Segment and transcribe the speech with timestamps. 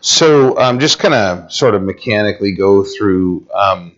[0.00, 3.96] So, um, just kind of sort of mechanically go through um,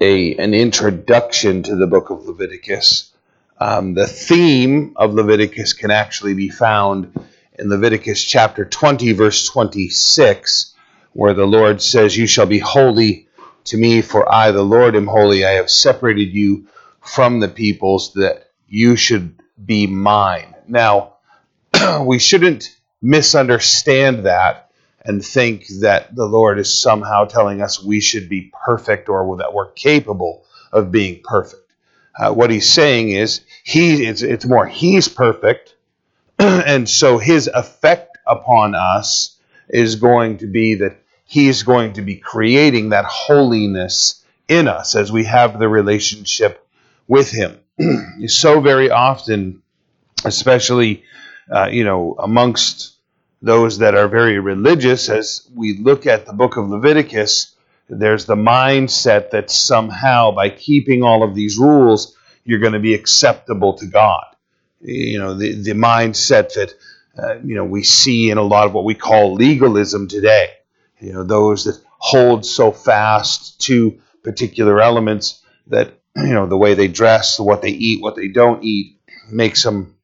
[0.00, 3.12] a an introduction to the book of Leviticus.
[3.60, 7.12] Um, the theme of Leviticus can actually be found
[7.56, 10.74] in Leviticus chapter 20, verse 26,
[11.12, 13.28] where the Lord says, You shall be holy
[13.66, 15.44] to me, for I, the Lord, am holy.
[15.44, 16.66] I have separated you
[17.00, 20.56] from the peoples that you should be mine.
[20.66, 21.18] Now,
[22.00, 24.72] we shouldn't misunderstand that
[25.04, 29.52] and think that the Lord is somehow telling us we should be perfect or that
[29.52, 31.60] we're capable of being perfect.
[32.18, 35.74] Uh, what he's saying is he it's, it's more he's perfect
[36.38, 39.36] and so his effect upon us
[39.68, 45.10] is going to be that he's going to be creating that holiness in us as
[45.10, 46.66] we have the relationship
[47.08, 47.58] with him
[48.26, 49.60] so very often
[50.24, 51.02] especially
[51.50, 52.93] uh, you know amongst
[53.44, 57.54] those that are very religious, as we look at the book of Leviticus,
[57.90, 62.94] there's the mindset that somehow by keeping all of these rules, you're going to be
[62.94, 64.24] acceptable to God.
[64.80, 66.72] You know, the, the mindset that,
[67.18, 70.48] uh, you know, we see in a lot of what we call legalism today.
[70.98, 76.72] You know, those that hold so fast to particular elements that, you know, the way
[76.72, 78.98] they dress, what they eat, what they don't eat,
[79.30, 79.96] makes them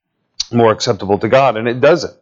[0.53, 1.57] more acceptable to God.
[1.57, 2.20] And it doesn't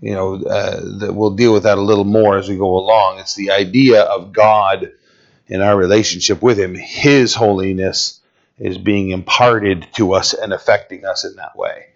[0.00, 3.18] you know, uh, that we'll deal with that a little more as we go along.
[3.18, 4.92] It's the idea of God
[5.46, 6.74] in our relationship with Him.
[6.74, 8.20] His holiness
[8.58, 11.86] is being imparted to us and affecting us in that way.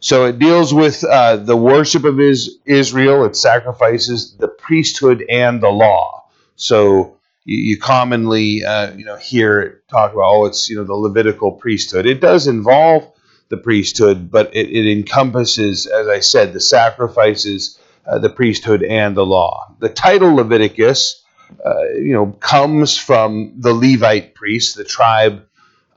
[0.00, 3.24] So it deals with uh, the worship of his, Israel.
[3.24, 6.26] It sacrifices the priesthood and the law.
[6.56, 10.94] So you, you commonly, uh, you know, hear talk about, oh, it's you know the
[10.94, 12.04] Levitical priesthood.
[12.04, 13.10] It does involve
[13.54, 19.16] the priesthood, but it, it encompasses, as I said, the sacrifices, uh, the priesthood, and
[19.16, 19.74] the law.
[19.78, 21.22] The title Leviticus,
[21.64, 25.46] uh, you know, comes from the Levite priests, the tribe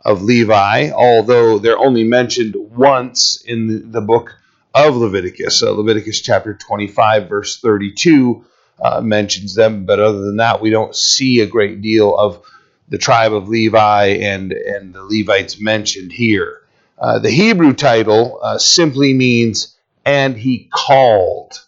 [0.06, 4.36] of Levi, although they're only mentioned once in the book
[4.74, 5.64] of Leviticus.
[5.64, 8.46] Uh, Leviticus chapter 25, verse 32
[8.82, 12.42] uh, mentions them, but other than that, we don't see a great deal of
[12.90, 16.62] the tribe of Levi and, and the Levites mentioned here.
[16.98, 21.64] Uh, the Hebrew title uh, simply means, and he called,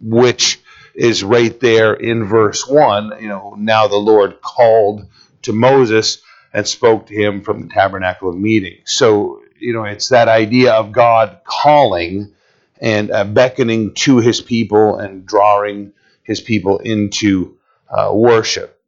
[0.00, 0.60] which
[0.94, 3.12] is right there in verse 1.
[3.20, 5.06] You know, now the Lord called
[5.42, 6.18] to Moses
[6.52, 8.78] and spoke to him from the tabernacle of meeting.
[8.84, 12.34] So, you know, it's that idea of God calling
[12.80, 15.92] and uh, beckoning to his people and drawing
[16.24, 17.56] his people into
[17.88, 18.80] uh, worship.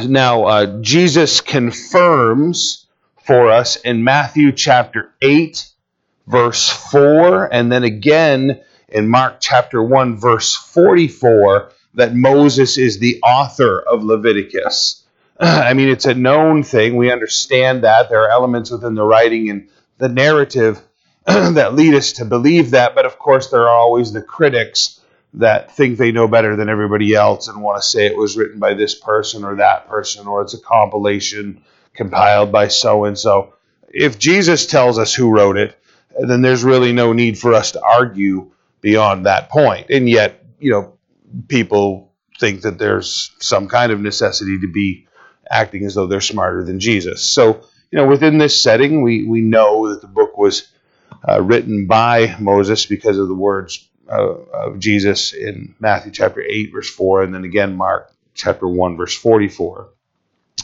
[0.00, 2.86] Now, uh, Jesus confirms
[3.28, 5.68] for us in Matthew chapter 8,
[6.26, 13.20] verse 4, and then again in Mark chapter 1, verse 44, that Moses is the
[13.22, 15.04] author of Leviticus.
[15.40, 16.96] I mean, it's a known thing.
[16.96, 18.08] We understand that.
[18.08, 19.68] There are elements within the writing and
[19.98, 20.80] the narrative
[21.26, 25.02] that lead us to believe that, but of course, there are always the critics
[25.34, 28.58] that think they know better than everybody else and want to say it was written
[28.58, 31.62] by this person or that person or it's a compilation
[31.98, 33.52] compiled by so and so.
[33.92, 35.76] If Jesus tells us who wrote it,
[36.18, 39.90] then there's really no need for us to argue beyond that point.
[39.90, 40.96] And yet, you know,
[41.48, 45.06] people think that there's some kind of necessity to be
[45.50, 47.22] acting as though they're smarter than Jesus.
[47.22, 50.68] So, you know, within this setting, we, we know that the book was
[51.28, 56.70] uh, written by Moses because of the words uh, of Jesus in Matthew chapter 8,
[56.72, 59.88] verse 4, and then again Mark chapter 1, verse 44.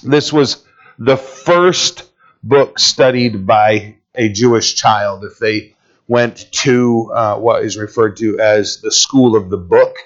[0.05, 0.64] This was
[0.99, 2.11] the first
[2.43, 5.75] book studied by a Jewish child if they
[6.07, 9.97] went to uh, what is referred to as the school of the book.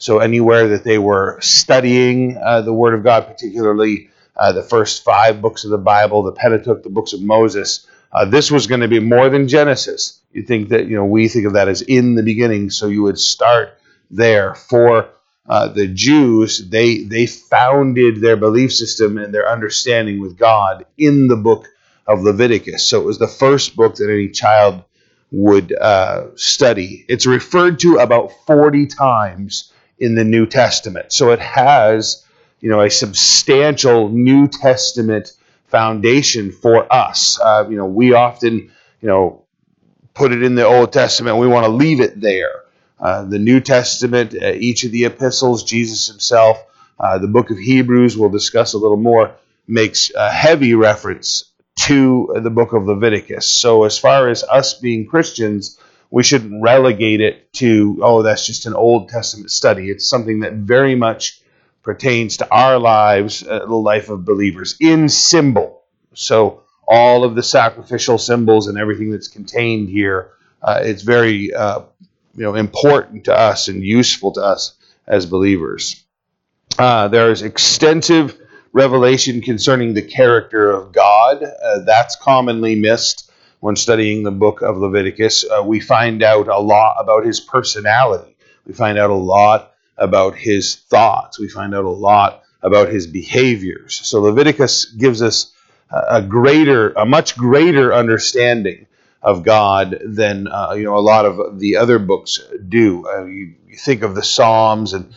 [0.00, 5.02] So, anywhere that they were studying uh, the Word of God, particularly uh, the first
[5.02, 8.80] five books of the Bible, the Pentateuch, the books of Moses, uh, this was going
[8.80, 10.20] to be more than Genesis.
[10.32, 13.02] You think that, you know, we think of that as in the beginning, so you
[13.02, 15.10] would start there for
[15.48, 21.26] uh, the Jews, they they founded their belief system and their understanding with God in
[21.26, 21.68] the book
[22.06, 22.86] of Leviticus.
[22.86, 24.84] So it was the first book that any child
[25.30, 27.04] would uh, study.
[27.08, 31.12] It's referred to about 40 times in the New Testament.
[31.12, 32.24] So it has,
[32.60, 35.32] you know, a substantial New Testament
[35.66, 37.38] foundation for us.
[37.40, 38.70] Uh, you know, we often,
[39.00, 39.44] you know,
[40.14, 41.36] put it in the Old Testament.
[41.36, 42.64] We want to leave it there.
[43.00, 46.62] Uh, the New Testament, uh, each of the epistles, Jesus himself,
[46.98, 49.36] uh, the book of Hebrews, we'll discuss a little more,
[49.66, 53.46] makes a heavy reference to the book of Leviticus.
[53.46, 55.78] So, as far as us being Christians,
[56.10, 59.90] we shouldn't relegate it to, oh, that's just an Old Testament study.
[59.90, 61.40] It's something that very much
[61.82, 65.82] pertains to our lives, uh, the life of believers, in symbol.
[66.14, 70.30] So, all of the sacrificial symbols and everything that's contained here,
[70.62, 71.82] uh, it's very uh,
[72.34, 74.74] you know, important to us and useful to us
[75.06, 76.04] as believers.
[76.78, 78.38] Uh, there's extensive
[78.72, 81.42] revelation concerning the character of God.
[81.42, 83.30] Uh, that's commonly missed
[83.60, 85.44] when studying the book of Leviticus.
[85.44, 88.36] Uh, we find out a lot about his personality.
[88.66, 91.40] We find out a lot about his thoughts.
[91.40, 93.94] We find out a lot about his behaviors.
[94.04, 95.52] So Leviticus gives us
[95.90, 98.86] a greater, a much greater understanding
[99.22, 103.06] of God than uh, you know a lot of the other books do.
[103.08, 105.12] Uh, you, you, think of the Psalms and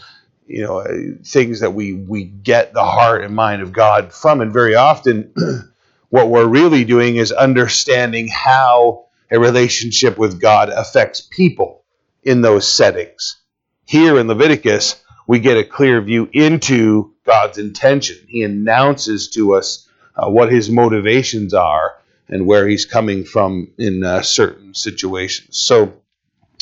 [0.48, 0.86] you know
[1.24, 5.33] things that we we get the heart and mind of God from, and very often
[6.09, 11.83] what we're really doing is understanding how a relationship with God affects people
[12.24, 13.38] in those settings.
[13.86, 18.18] Here in Leviticus, we get a clear view into God's intention.
[18.27, 22.00] He announces to us uh, what his motivations are
[22.31, 25.57] and where he's coming from in uh, certain situations.
[25.57, 25.94] So,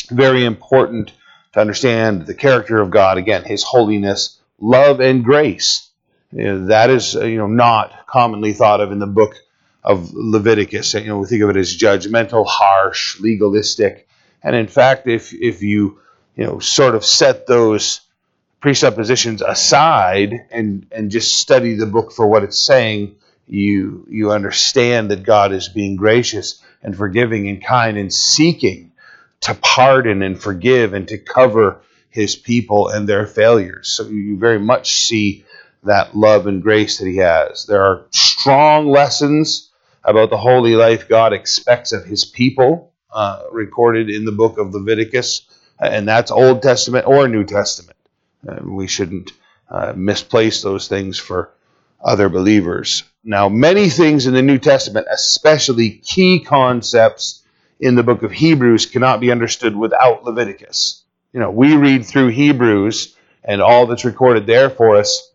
[0.10, 1.14] very important
[1.54, 3.18] to understand the character of God.
[3.18, 5.90] Again, His holiness, love, and grace.
[6.32, 9.36] You know, that is, uh, you know, not commonly thought of in the book
[9.84, 10.94] of Leviticus.
[10.94, 14.08] You know, we think of it as judgmental, harsh, legalistic,
[14.44, 16.00] and in fact, if if you
[16.36, 18.02] you know sort of set those
[18.62, 23.16] presuppositions aside and and just study the book for what it's saying,
[23.50, 28.92] you you understand that God is being gracious and forgiving and kind and seeking
[29.42, 33.90] to pardon and forgive and to cover his people and their failures.
[33.90, 35.46] So you very much see
[35.84, 37.66] that love and grace that he has.
[37.66, 39.70] There are strong lessons
[40.04, 44.74] about the holy life God expects of his people uh, recorded in the book of
[44.74, 45.42] Leviticus,
[45.80, 47.98] and that's Old Testament or New Testament.
[48.48, 49.32] Uh, we shouldn't
[49.70, 51.52] uh, misplace those things for
[52.02, 53.04] other believers.
[53.24, 57.44] Now, many things in the New Testament, especially key concepts
[57.80, 61.04] in the book of Hebrews, cannot be understood without Leviticus.
[61.34, 65.32] You know, we read through Hebrews and all that's recorded there for us,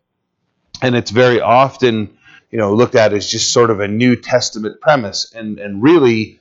[0.83, 2.17] and it's very often,
[2.51, 6.41] you know, looked at as just sort of a New Testament premise, and and really,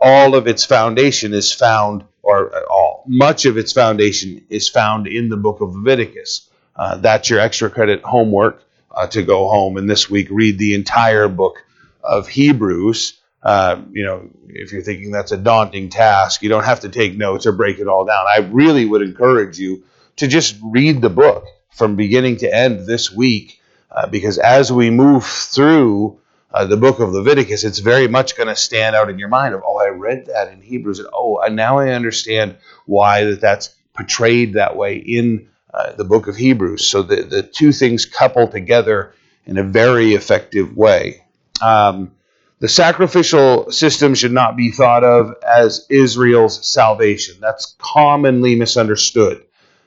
[0.00, 5.28] all of its foundation is found, or all much of its foundation is found in
[5.28, 6.48] the book of Leviticus.
[6.74, 8.62] Uh, that's your extra credit homework
[8.98, 11.64] uh, to go home and this week read the entire book
[12.02, 13.20] of Hebrews.
[13.40, 17.16] Uh, you know, if you're thinking that's a daunting task, you don't have to take
[17.16, 18.26] notes or break it all down.
[18.26, 19.84] I really would encourage you
[20.16, 23.60] to just read the book from beginning to end this week,
[23.92, 26.18] uh, because as we move through
[26.52, 29.54] uh, the book of Leviticus, it's very much going to stand out in your mind
[29.54, 32.56] of, oh, I read that in Hebrews, and oh, now I understand
[32.86, 36.86] why that that's portrayed that way in uh, the book of Hebrews.
[36.86, 39.14] So the, the two things couple together
[39.46, 41.24] in a very effective way.
[41.60, 42.12] Um,
[42.60, 47.36] the sacrificial system should not be thought of as Israel's salvation.
[47.40, 49.44] That's commonly misunderstood.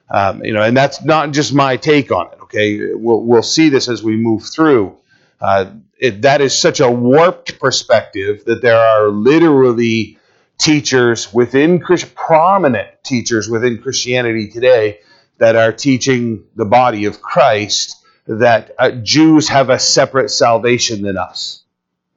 [0.09, 2.39] Um, you know, and that's not just my take on it.
[2.43, 4.97] Okay, we'll, we'll see this as we move through.
[5.39, 10.17] Uh, it, that is such a warped perspective that there are literally
[10.57, 11.79] teachers within
[12.15, 14.99] prominent teachers within Christianity today
[15.41, 21.17] that are teaching the body of Christ that uh, Jews have a separate salvation than
[21.17, 21.63] us.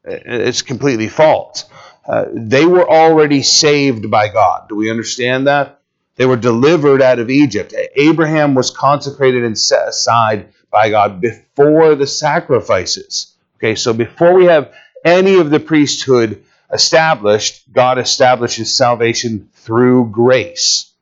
[0.04, 1.64] It's completely false.
[2.06, 4.68] Uh, they were already saved by God.
[4.68, 5.80] Do we understand that?
[6.16, 7.72] They were delivered out of Egypt.
[7.96, 13.34] Abraham was consecrated and set aside by God before the sacrifices.
[13.56, 14.70] Okay, so before we have
[15.02, 20.92] any of the priesthood established, God establishes salvation through grace,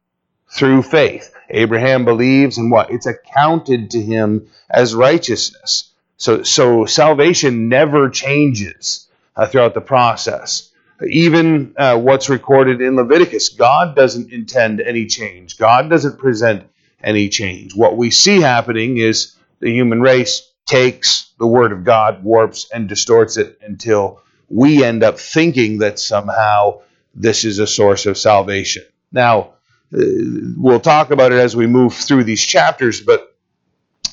[0.49, 1.35] through faith.
[1.53, 2.91] Abraham believes, and what?
[2.91, 5.91] It's accounted to him as righteousness.
[6.17, 10.71] So, so salvation never changes uh, throughout the process.
[11.09, 15.59] Even uh, what's recorded in Leviticus, God doesn't intend any change.
[15.59, 16.65] God doesn't present
[17.03, 17.75] any change.
[17.75, 22.89] What we see happening is the human race takes the word of God, warps and
[22.89, 26.83] distorts it until we end up thinking that somehow
[27.15, 28.85] this is a source of salvation.
[29.11, 29.55] Now,
[29.93, 33.37] we'll talk about it as we move through these chapters, but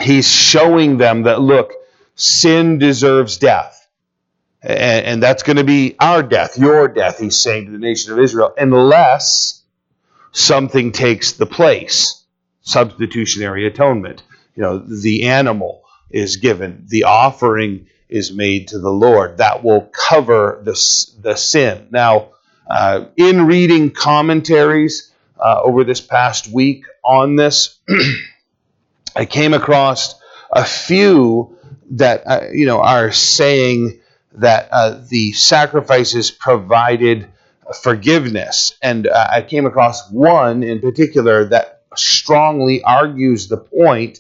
[0.01, 1.73] he's showing them that, look,
[2.15, 3.87] sin deserves death.
[4.61, 8.11] And, and that's going to be our death, your death, he's saying to the nation
[8.11, 9.63] of Israel, unless
[10.31, 12.23] something takes the place.
[12.61, 14.21] Substitutionary atonement.
[14.55, 19.37] You know, the animal is given, the offering is made to the Lord.
[19.37, 20.73] That will cover the,
[21.21, 21.87] the sin.
[21.91, 22.31] Now,
[22.69, 25.08] Uh, in reading commentaries
[25.39, 27.79] uh, over this past week on this,
[29.15, 30.15] I came across
[30.51, 31.57] a few
[31.91, 33.99] that uh, you know are saying
[34.33, 37.27] that uh, the sacrifices provided
[37.81, 44.19] forgiveness, and uh, I came across one in particular that strongly argues the point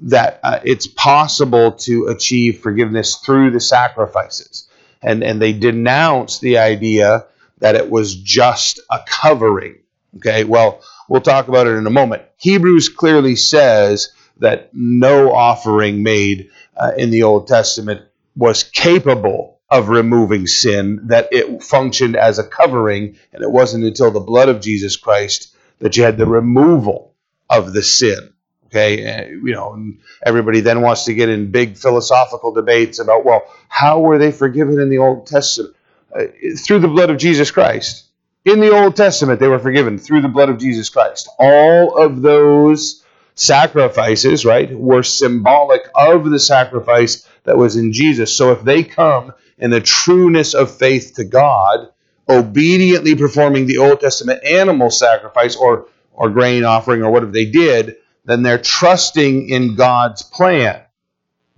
[0.00, 4.68] that uh, it's possible to achieve forgiveness through the sacrifices,
[5.02, 7.26] and and they denounce the idea
[7.58, 9.78] that it was just a covering.
[10.16, 12.22] Okay, well we'll talk about it in a moment.
[12.36, 18.02] Hebrews clearly says that no offering made uh, in the Old Testament
[18.36, 24.10] was capable of removing sin, that it functioned as a covering, and it wasn't until
[24.10, 27.14] the blood of Jesus Christ that you had the removal
[27.50, 28.32] of the sin.
[28.66, 29.92] Okay, uh, you know,
[30.24, 34.80] everybody then wants to get in big philosophical debates about, well, how were they forgiven
[34.80, 35.74] in the Old Testament?
[36.14, 36.24] Uh,
[36.58, 38.05] through the blood of Jesus Christ.
[38.46, 41.28] In the Old Testament, they were forgiven through the blood of Jesus Christ.
[41.36, 43.02] All of those
[43.34, 48.36] sacrifices, right, were symbolic of the sacrifice that was in Jesus.
[48.36, 51.88] So if they come in the trueness of faith to God,
[52.28, 57.96] obediently performing the Old Testament animal sacrifice or, or grain offering or whatever they did,
[58.26, 60.82] then they're trusting in God's plan.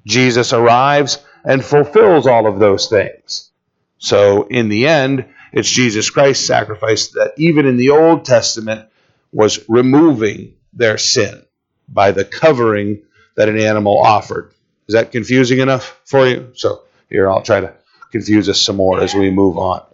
[0.06, 3.50] Jesus arrives and fulfills all of those things.
[3.98, 8.88] So in the end, it's Jesus Christ's sacrifice that even in the Old Testament
[9.32, 11.44] was removing their sin
[11.88, 13.02] by the covering
[13.36, 14.52] that an animal offered.
[14.88, 16.52] Is that confusing enough for you?
[16.54, 17.74] So here, I'll try to
[18.10, 19.84] confuse us some more as we move on.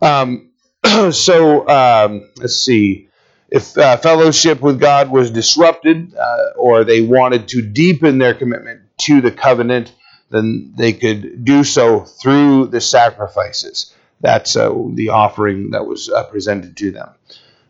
[0.00, 0.50] Um,
[1.12, 3.08] so um, let's see.
[3.50, 8.82] If uh, fellowship with God was disrupted uh, or they wanted to deepen their commitment
[8.98, 9.92] to the covenant,
[10.30, 13.94] then they could do so through the sacrifices.
[14.20, 17.10] That's uh, the offering that was uh, presented to them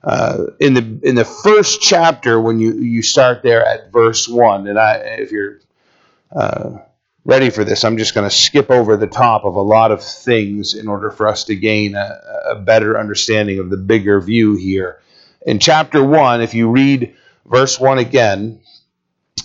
[0.02, 4.66] uh, in the in the first chapter when you you start there at verse one,
[4.66, 5.60] and I if you're
[6.34, 6.78] uh,
[7.24, 10.02] ready for this, I'm just going to skip over the top of a lot of
[10.02, 14.56] things in order for us to gain a, a better understanding of the bigger view
[14.56, 15.00] here.
[15.46, 17.14] In chapter one, if you read
[17.44, 18.60] verse one again,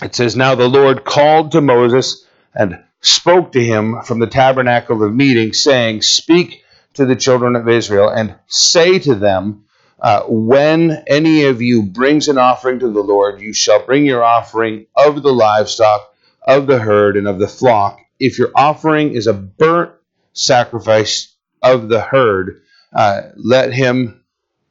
[0.01, 5.03] it says, "Now the Lord called to Moses and spoke to him from the tabernacle
[5.03, 6.63] of meeting, saying, Speak
[6.95, 9.65] to the children of Israel and say to them."
[9.99, 14.23] Uh, when any of you brings an offering to the Lord, you shall bring your
[14.23, 16.13] offering of the livestock,
[16.45, 17.99] of the herd, and of the flock.
[18.19, 19.91] If your offering is a burnt
[20.33, 22.61] sacrifice of the herd,
[22.93, 24.23] uh, let him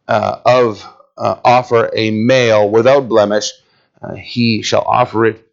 [0.07, 3.51] uh, of uh, offer a male without blemish.
[4.03, 5.49] Uh, he shall offer it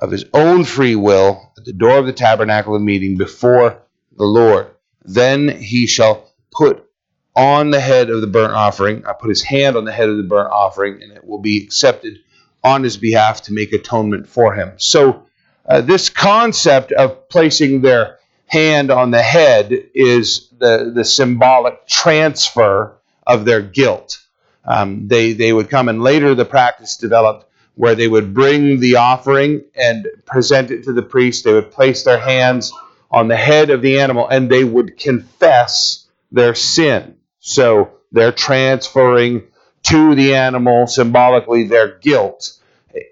[0.00, 3.82] of his own free will at the door of the tabernacle of meeting before
[4.16, 4.73] the Lord.
[5.04, 6.88] Then he shall put
[7.36, 9.04] on the head of the burnt offering.
[9.06, 11.62] I put his hand on the head of the burnt offering, and it will be
[11.62, 12.18] accepted
[12.62, 14.72] on his behalf to make atonement for him.
[14.76, 15.26] So,
[15.66, 22.96] uh, this concept of placing their hand on the head is the, the symbolic transfer
[23.26, 24.20] of their guilt.
[24.64, 28.96] Um, they, they would come, and later the practice developed where they would bring the
[28.96, 31.44] offering and present it to the priest.
[31.44, 32.72] They would place their hands
[33.14, 37.16] on the head of the animal and they would confess their sin.
[37.38, 39.44] So they're transferring
[39.84, 42.58] to the animal symbolically their guilt.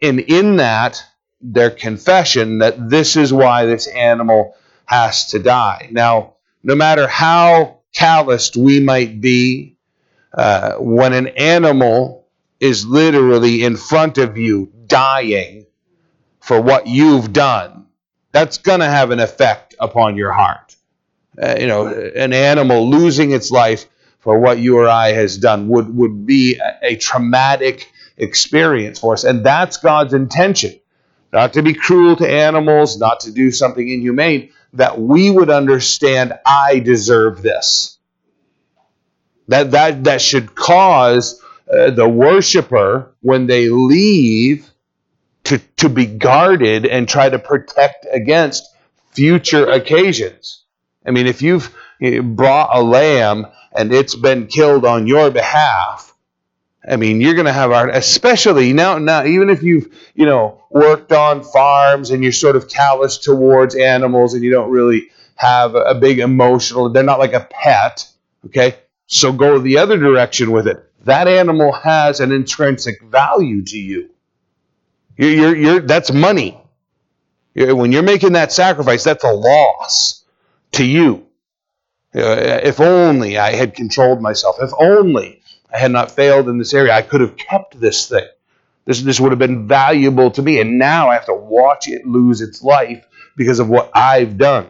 [0.02, 1.02] And in that,
[1.40, 4.56] their confession that this is why this animal
[4.86, 5.88] has to die.
[5.92, 9.76] Now, no matter how calloused we might be,
[10.34, 12.26] uh, when an animal
[12.58, 15.66] is literally in front of you dying
[16.40, 17.86] for what you've done,
[18.32, 20.74] that's going to have an effect upon your heart.
[21.40, 23.86] Uh, you know, an animal losing its life
[24.18, 29.14] for what you or I has done would, would be a, a traumatic experience for
[29.14, 29.24] us.
[29.24, 30.78] And that's God's intention.
[31.32, 36.34] Not to be cruel to animals, not to do something inhumane, that we would understand
[36.44, 37.98] I deserve this.
[39.48, 44.70] That, that, that should cause uh, the worshiper, when they leave,
[45.52, 48.74] to, to be guarded and try to protect against
[49.10, 50.62] future occasions.
[51.04, 56.14] I mean, if you've eh, brought a lamb and it's been killed on your behalf,
[56.88, 60.62] I mean, you're going to have art, especially now, now, even if you've, you know,
[60.70, 65.74] worked on farms and you're sort of callous towards animals and you don't really have
[65.74, 68.08] a big emotional, they're not like a pet,
[68.46, 68.76] okay?
[69.06, 70.82] So go the other direction with it.
[71.04, 74.11] That animal has an intrinsic value to you.
[75.22, 76.58] You're, you're, you're that's money.
[77.54, 80.24] When you're making that sacrifice, that's a loss
[80.72, 81.26] to you.
[82.14, 84.56] Uh, if only I had controlled myself.
[84.60, 85.40] If only
[85.72, 88.26] I had not failed in this area, I could have kept this thing.
[88.84, 90.60] This, this would have been valuable to me.
[90.60, 94.66] And now I have to watch it lose its life because of what I've done.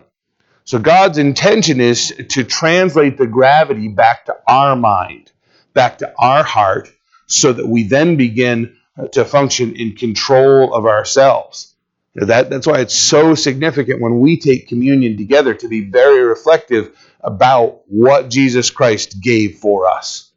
[0.64, 5.32] So God's intention is to translate the gravity back to our mind,
[5.73, 6.92] back to our heart,
[7.26, 8.76] so that we then begin
[9.12, 11.75] to function in control of ourselves.
[12.14, 16.94] That, that's why it's so significant when we take communion together to be very reflective
[17.20, 20.30] about what Jesus Christ gave for us.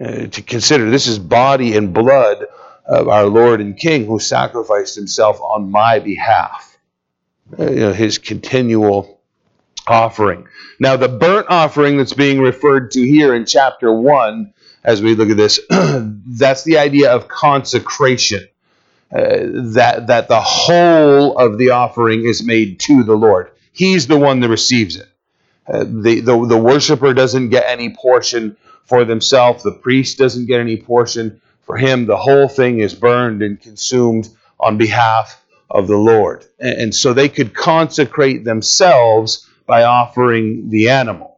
[0.00, 2.44] Uh, to consider this is body and blood
[2.86, 6.78] of our Lord and King who sacrificed himself on my behalf.
[7.56, 9.20] Uh, you know, his continual
[9.86, 10.48] offering.
[10.78, 15.30] Now, the burnt offering that's being referred to here in chapter 1, as we look
[15.30, 18.46] at this, that's the idea of consecration.
[19.12, 23.50] Uh, that that the whole of the offering is made to the Lord.
[23.72, 25.08] He's the one that receives it.
[25.66, 29.64] Uh, the, the the worshiper doesn't get any portion for themselves.
[29.64, 32.06] The priest doesn't get any portion for him.
[32.06, 34.28] The whole thing is burned and consumed
[34.60, 40.90] on behalf of the Lord, and, and so they could consecrate themselves by offering the
[40.90, 41.29] animal.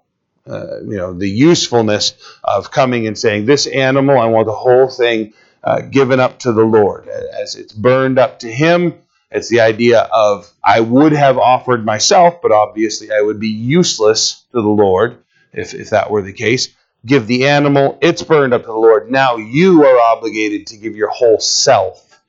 [0.49, 4.89] Uh, you know the usefulness of coming and saying, "This animal, I want the whole
[4.89, 5.33] thing."
[5.65, 7.09] uh, given up to the Lord.
[7.09, 8.95] As it's burned up to Him,
[9.31, 14.45] it's the idea of I would have offered myself, but obviously I would be useless
[14.53, 15.19] to the Lord
[15.53, 16.75] if, if that were the case.
[17.05, 19.11] Give the animal, it's burned up to the Lord.
[19.11, 22.21] Now you are obligated to give your whole self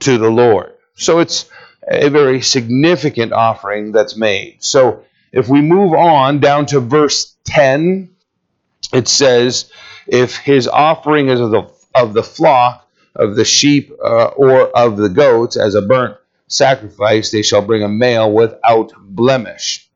[0.00, 0.72] to the Lord.
[0.94, 1.50] So it's
[1.86, 4.62] a very significant offering that's made.
[4.62, 8.10] So if we move on down to verse 10,
[8.92, 9.70] it says,
[10.06, 14.96] If his offering is of the of the flock of the sheep uh, or of
[14.96, 16.16] the goats as a burnt
[16.46, 19.88] sacrifice, they shall bring a male without blemish.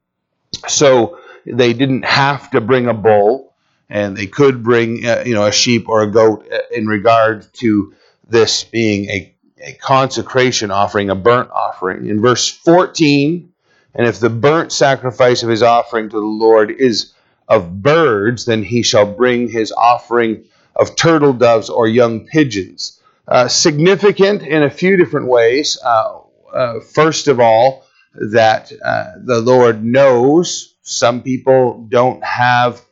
[0.69, 3.55] So they didn't have to bring a bull,
[3.89, 7.47] and they could bring uh, you know a sheep or a goat uh, in regard
[7.55, 7.95] to
[8.29, 12.07] this being a, a consecration offering, a burnt offering.
[12.07, 13.52] In verse 14,
[13.95, 17.13] and if the burnt sacrifice of his offering to the Lord is
[17.49, 20.45] of birds, then he shall bring his offering
[20.77, 23.01] of turtle doves or young pigeons.
[23.29, 25.79] Uh, significant in a few different ways.
[25.85, 26.19] Uh,
[26.53, 32.83] uh, first of all, that uh, the Lord knows some people don't have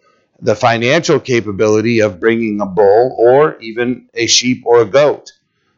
[0.40, 5.32] the financial capability of bringing a bull or even a sheep or a goat,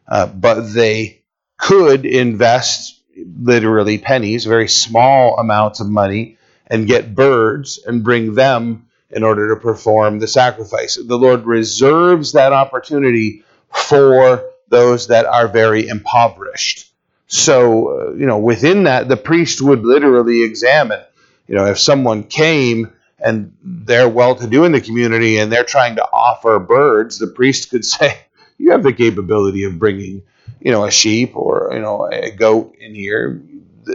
[0.06, 1.22] uh, but they
[1.58, 8.87] could invest literally pennies, very small amounts of money, and get birds and bring them
[9.11, 10.96] in order to perform the sacrifice.
[10.96, 16.90] The Lord reserves that opportunity for those that are very impoverished.
[17.27, 21.01] So, uh, you know, within that, the priest would literally examine,
[21.46, 25.64] you know, if someone came and they're well to do in the community and they're
[25.64, 28.18] trying to offer birds, the priest could say,
[28.59, 30.22] You have the capability of bringing,
[30.64, 33.42] you know, a sheep or, you know, a goat in here.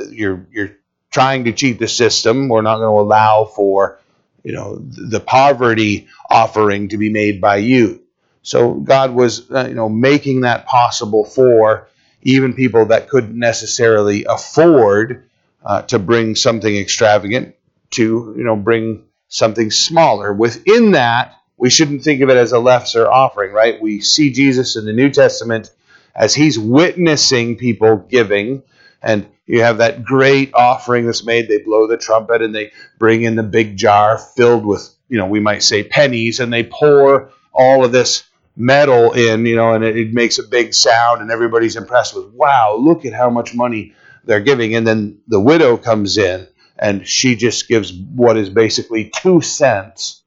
[0.09, 0.71] You're, you're
[1.11, 2.49] trying to cheat the system.
[2.49, 3.99] We're not going to allow for
[4.47, 8.01] you know the poverty offering to be made by you
[8.43, 11.89] so god was uh, you know making that possible for
[12.21, 15.27] even people that couldn't necessarily afford
[15.65, 17.55] uh, to bring something extravagant
[17.89, 22.59] to you know bring something smaller within that we shouldn't think of it as a
[22.59, 25.69] lesser offering right we see jesus in the new testament
[26.17, 28.63] as he's witnessing people giving
[29.01, 31.47] and you have that great offering that's made.
[31.47, 35.27] They blow the trumpet and they bring in the big jar filled with, you know,
[35.27, 38.23] we might say pennies, and they pour all of this
[38.57, 42.25] metal in, you know, and it, it makes a big sound, and everybody's impressed with,
[42.33, 43.93] wow, look at how much money
[44.25, 44.75] they're giving.
[44.75, 50.23] And then the widow comes in and she just gives what is basically two cents.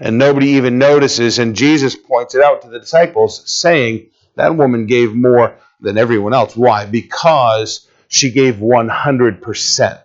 [0.00, 1.38] And nobody even notices.
[1.38, 6.34] And Jesus points it out to the disciples, saying, That woman gave more than everyone
[6.34, 6.56] else.
[6.56, 6.86] Why?
[6.86, 10.02] Because she gave 100%.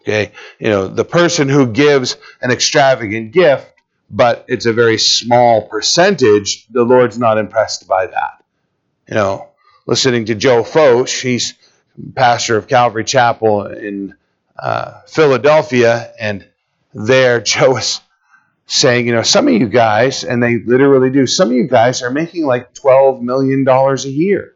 [0.00, 0.32] Okay?
[0.58, 3.72] You know, the person who gives an extravagant gift,
[4.10, 8.44] but it's a very small percentage, the Lord's not impressed by that.
[9.08, 9.48] You know,
[9.86, 11.54] listening to Joe Focht, he's
[12.14, 14.14] pastor of Calvary Chapel in
[14.58, 16.46] uh, Philadelphia, and
[16.94, 18.00] there Joe is
[18.66, 22.02] saying, you know, some of you guys, and they literally do, some of you guys
[22.02, 24.54] are making like $12 million a year.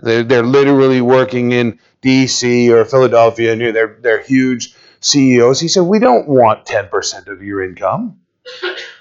[0.00, 2.72] They're, they're literally working in D.C.
[2.72, 5.60] or Philadelphia, and they're, they're huge CEOs.
[5.60, 8.20] He said, We don't want 10% of your income.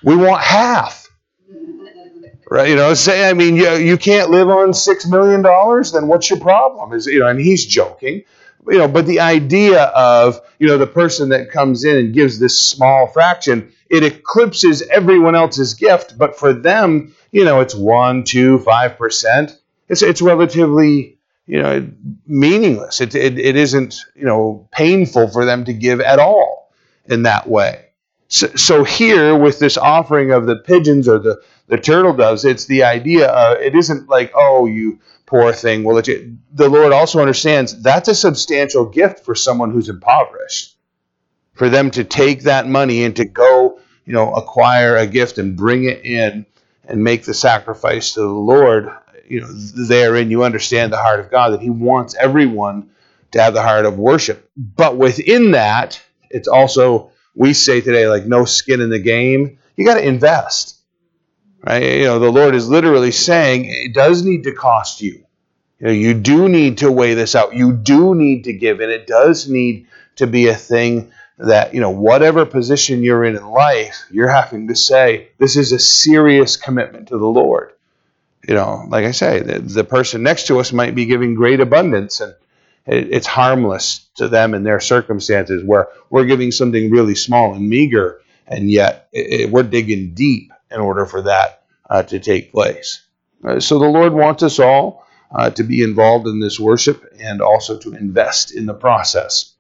[0.04, 1.08] We want half.
[2.50, 2.70] Right?
[2.70, 6.40] You know, say, I mean, you, you can't live on $6 million, then what's your
[6.40, 6.94] problem?
[6.94, 8.24] Is, you know, and he's joking.
[8.68, 12.40] you know, but the idea of, you know, the person that comes in and gives
[12.40, 16.18] this small fraction, it eclipses everyone else's gift.
[16.18, 19.60] But for them, you know, it's one, two, five percent.
[19.88, 21.88] It's it's relatively, you know,
[22.26, 23.02] meaningless.
[23.02, 26.72] It, it it isn't, you know, painful for them to give at all
[27.06, 27.86] in that way.
[28.30, 32.66] So, so here with this offering of the pigeons or the the turtle doves, it's
[32.66, 33.30] the idea.
[33.30, 36.02] Of, it isn't like, oh, you poor thing Well.
[36.54, 40.77] The Lord also understands that's a substantial gift for someone who's impoverished.
[41.58, 45.58] For them to take that money and to go, you know, acquire a gift and
[45.58, 46.46] bring it in
[46.86, 48.92] and make the sacrifice to the Lord,
[49.28, 52.90] you know, therein you understand the heart of God that He wants everyone
[53.32, 54.50] to have the heart of worship.
[54.56, 59.60] But within that, it's also we say today like no skin in the game.
[59.76, 60.76] You got to invest.
[61.66, 61.84] Right?
[61.84, 65.24] You know, the Lord is literally saying it does need to cost you.
[65.80, 67.56] You know, you do need to weigh this out.
[67.56, 71.82] You do need to give, and it does need to be a thing that, you
[71.82, 76.58] know, whatever position you're in in life, you're having to say, this is a serious
[76.58, 77.74] commitment to the Lord.
[78.48, 81.60] You know, like I say, the, the person next to us might be giving great
[81.60, 82.34] abundance and
[82.88, 87.70] it, it's harmless to them in their circumstances where we're giving something really small and
[87.70, 93.04] meager, and yet it, we're digging deep in order for that uh, to take place.
[93.44, 97.42] Uh, so the Lord wants us all uh, to be involved in this worship and
[97.42, 99.54] also to invest in the process.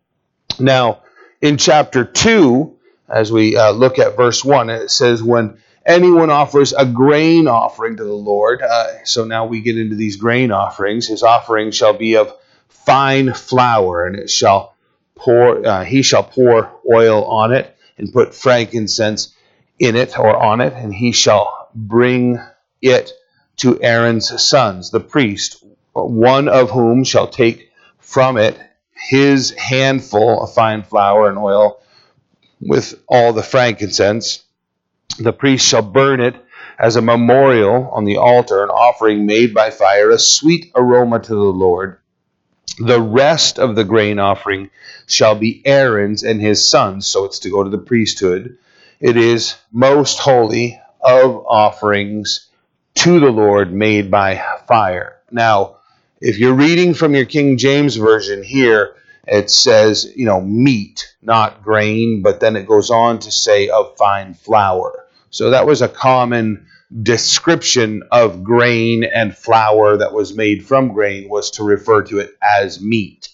[0.60, 1.02] Now,
[1.41, 2.76] in chapter 2,
[3.10, 7.97] as we uh, look at verse 1, it says, When anyone offers a grain offering
[7.97, 11.93] to the Lord, uh, so now we get into these grain offerings, his offering shall
[11.93, 12.34] be of
[12.69, 14.76] fine flour, and it shall
[15.15, 19.34] pour, uh, he shall pour oil on it and put frankincense
[19.80, 22.41] in it or on it, and he shall bring
[22.82, 23.12] it
[23.58, 28.60] to Aaron's sons, the priest, one of whom shall take from it
[29.10, 31.80] his handful of fine flour and oil
[32.60, 34.44] with all the frankincense.
[35.20, 36.36] The priest shall burn it
[36.80, 41.34] as a memorial on the altar, an offering made by fire, a sweet aroma to
[41.34, 41.98] the Lord.
[42.80, 44.70] The rest of the grain offering
[45.08, 48.58] shall be Aaron's and his sons, so it's to go to the priesthood.
[49.00, 52.48] It is most holy of offerings
[52.96, 55.18] to the Lord made by fire.
[55.32, 55.77] Now,
[56.22, 58.96] if you're reading from your King James Version here,
[59.28, 63.98] it says, you know, meat, not grain, but then it goes on to say of
[63.98, 65.06] fine flour.
[65.30, 66.66] So that was a common
[67.04, 72.38] description of grain and flour that was made from grain was to refer to it
[72.42, 73.30] as meat.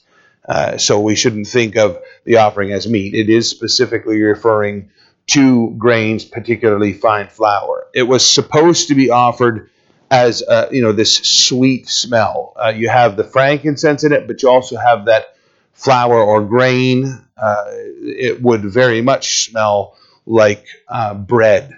[0.47, 3.13] Uh, so we shouldn't think of the offering as meat.
[3.13, 4.89] It is specifically referring
[5.27, 7.85] to grains, particularly fine flour.
[7.93, 9.69] It was supposed to be offered
[10.13, 12.53] as uh, you know this sweet smell.
[12.55, 15.35] Uh, you have the frankincense in it, but you also have that
[15.73, 17.25] flour or grain.
[17.35, 19.97] Uh, it would very much smell
[20.27, 21.75] like uh, bread.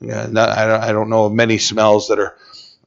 [0.00, 2.36] Yeah, not, I, don't, I don't know of many smells that are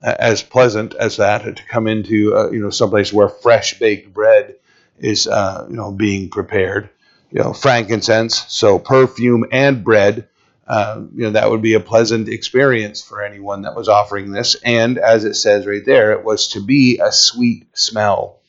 [0.03, 4.13] uh, as pleasant as that to come into uh, you know someplace where fresh baked
[4.13, 4.55] bread
[4.99, 6.89] is you know being prepared
[7.31, 10.27] you know, frankincense, so perfume and bread.
[10.65, 14.55] Uh, you know, that would be a pleasant experience for anyone that was offering this.
[14.63, 18.39] And as it says right there, it was to be a sweet smell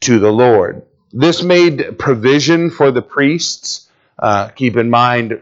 [0.00, 0.82] to the Lord.
[1.12, 3.88] This made provision for the priests.
[4.18, 5.40] Uh, keep in mind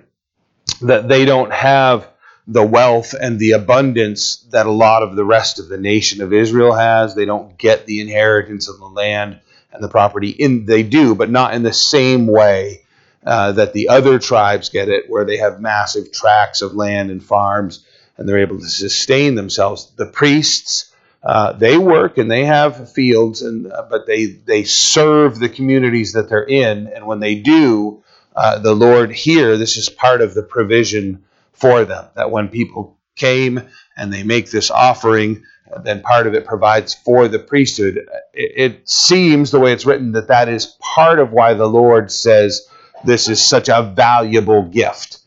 [0.83, 2.09] that they don't have
[2.47, 6.33] the wealth and the abundance that a lot of the rest of the nation of
[6.33, 7.15] Israel has.
[7.15, 9.41] They don't get the inheritance of the land
[9.73, 12.86] and the property in they do, but not in the same way
[13.27, 17.23] uh, that the other tribes get it, where they have massive tracts of land and
[17.23, 17.85] farms,
[18.17, 19.93] and they're able to sustain themselves.
[19.97, 25.39] The priests, uh, they work and they have fields, and uh, but they they serve
[25.39, 28.05] the communities that they're in, and when they do,
[28.37, 32.07] uh, the Lord here, this is part of the provision for them.
[32.15, 33.61] That when people came
[33.97, 35.43] and they make this offering,
[35.83, 38.07] then part of it provides for the priesthood.
[38.33, 42.13] It, it, seems the way it's written that that is part of why the Lord
[42.13, 42.69] says
[43.07, 45.19] this is such a valuable gift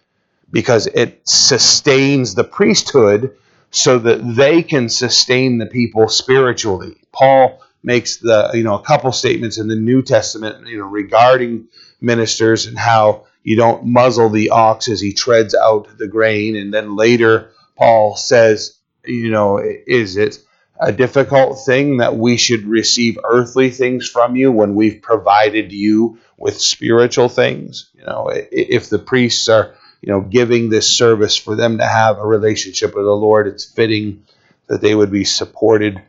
[0.51, 3.35] because it sustains the priesthood
[3.71, 6.95] so that they can sustain the people spiritually.
[7.11, 11.67] Paul makes the you know a couple statements in the New Testament you know regarding
[12.01, 16.73] ministers and how you don't muzzle the ox as he treads out the grain and
[16.73, 20.39] then later Paul says you know is it
[20.81, 26.17] a difficult thing that we should receive earthly things from you when we've provided you
[26.39, 27.89] with spiritual things.
[27.93, 32.17] You know, if the priests are, you know, giving this service for them to have
[32.17, 34.23] a relationship with the Lord, it's fitting
[34.67, 36.01] that they would be supported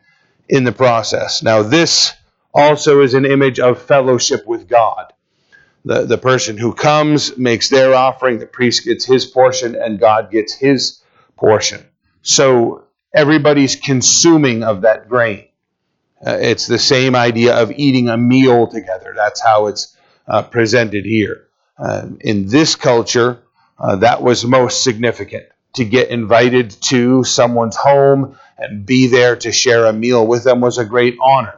[0.49, 1.43] in the process.
[1.43, 2.13] Now, this
[2.55, 5.13] also is an image of fellowship with God.
[5.85, 10.31] The, the person who comes makes their offering, the priest gets his portion, and God
[10.31, 11.03] gets his
[11.37, 11.85] portion.
[12.23, 15.47] So everybody's consuming of that grain.
[16.25, 19.15] Uh, it's the same idea of eating a meal together.
[19.17, 21.47] That's how it's uh, presented here.
[21.79, 23.43] Uh, in this culture,
[23.79, 25.47] uh, that was most significant.
[25.75, 30.61] To get invited to someone's home and be there to share a meal with them
[30.61, 31.55] was a great honor.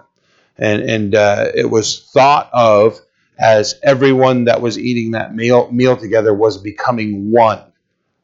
[0.58, 3.00] And, and uh, it was thought of
[3.38, 7.60] as everyone that was eating that meal, meal together was becoming one.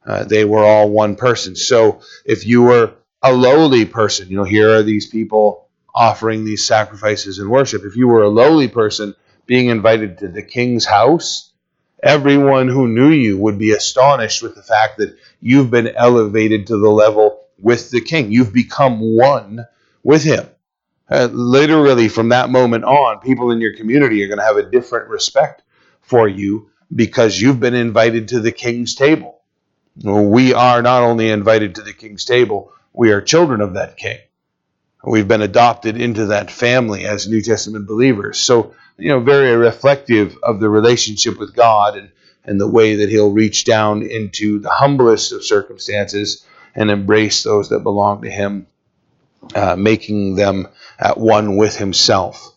[0.07, 1.57] Uh, they were all one person.
[1.57, 6.67] So if you were a lowly person, you know, here are these people offering these
[6.67, 7.83] sacrifices and worship.
[7.85, 9.15] If you were a lowly person
[9.49, 11.51] being invited to the king's house,
[12.03, 16.77] everyone who knew you would be astonished with the fact that you've been elevated to
[16.77, 18.31] the level with the king.
[18.31, 19.67] You've become one
[20.05, 20.47] with him.
[21.11, 24.71] Uh, literally, from that moment on, people in your community are going to have a
[24.71, 25.63] different respect
[26.03, 29.41] for you because you've been invited to the king's table.
[30.03, 34.19] We are not only invited to the king's table, we are children of that king.
[35.03, 38.39] We've been adopted into that family as New Testament believers.
[38.39, 42.11] So, you know, very reflective of the relationship with God and,
[42.45, 47.69] and the way that He'll reach down into the humblest of circumstances and embrace those
[47.71, 48.67] that belong to Him,
[49.55, 52.55] uh, making them at one with Himself.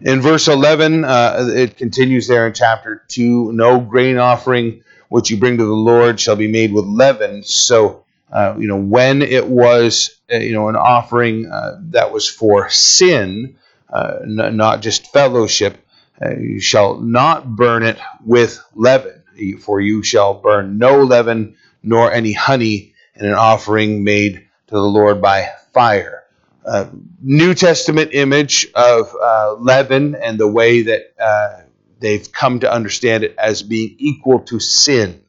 [0.00, 5.36] In verse 11, uh, it continues there in chapter 2 No grain offering which you
[5.36, 7.42] bring to the Lord shall be made with leaven.
[7.42, 12.28] So, uh, you know, when it was, uh, you know, an offering uh, that was
[12.28, 15.78] for sin, uh, n- not just fellowship,
[16.22, 19.22] uh, you shall not burn it with leaven,
[19.60, 24.80] for you shall burn no leaven nor any honey in an offering made to the
[24.80, 26.24] Lord by fire.
[26.64, 26.86] Uh,
[27.22, 29.14] New Testament image of
[29.60, 31.66] leaven and the way that
[32.00, 35.22] they've come to understand it as being equal to sin.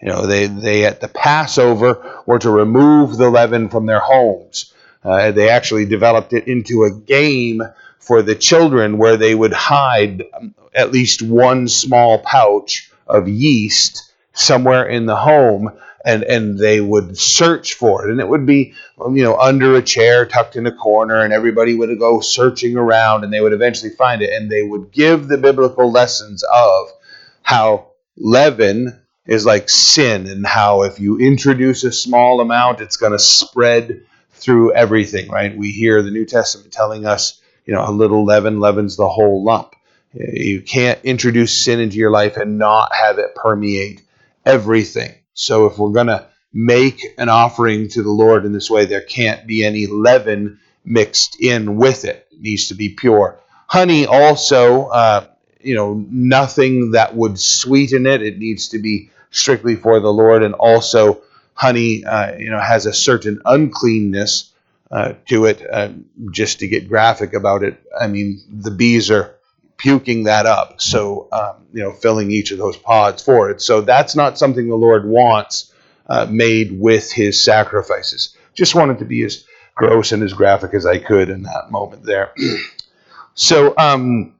[0.00, 4.72] You know, they, they at the Passover were to remove the leaven from their homes.
[5.02, 7.62] Uh, they actually developed it into a game
[8.04, 10.24] for the children where they would hide
[10.74, 15.70] at least one small pouch of yeast somewhere in the home
[16.04, 18.10] and, and they would search for it.
[18.10, 21.74] And it would be, you know, under a chair, tucked in a corner, and everybody
[21.74, 24.30] would go searching around and they would eventually find it.
[24.30, 26.88] And they would give the biblical lessons of
[27.42, 27.86] how
[28.18, 33.18] leaven is like sin and how if you introduce a small amount, it's going to
[33.18, 35.56] spread through everything, right?
[35.56, 39.42] We hear the New Testament telling us, you know, a little leaven leavens the whole
[39.44, 39.74] lump.
[40.12, 44.02] You can't introduce sin into your life and not have it permeate
[44.44, 45.14] everything.
[45.32, 49.00] So if we're going to make an offering to the Lord in this way, there
[49.00, 52.28] can't be any leaven mixed in with it.
[52.30, 53.40] It needs to be pure.
[53.66, 55.26] Honey also, uh,
[55.60, 58.22] you know, nothing that would sweeten it.
[58.22, 61.22] It needs to be strictly for the Lord, and also
[61.54, 64.52] honey, uh, you know, has a certain uncleanness
[64.94, 65.60] uh, to it.
[65.70, 65.90] Uh,
[66.30, 69.34] just to get graphic about it, I mean, the bees are
[69.76, 73.60] puking that up, so um, you know, filling each of those pods for it.
[73.60, 75.72] So that's not something the Lord wants
[76.06, 78.36] uh, made with His sacrifices.
[78.54, 82.04] Just wanted to be as gross and as graphic as I could in that moment
[82.04, 82.32] there.
[83.34, 84.36] so um,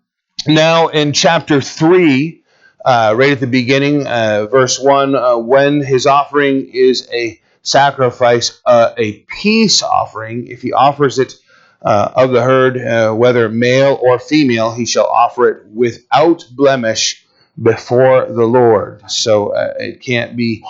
[0.46, 2.44] now in chapter three
[2.84, 8.60] uh, right at the beginning, uh, verse 1 uh, when his offering is a sacrifice,
[8.64, 11.34] uh, a peace offering, if he offers it
[11.82, 17.26] uh, of the herd, uh, whether male or female, he shall offer it without blemish
[17.60, 19.10] before the Lord.
[19.10, 20.64] So it can't be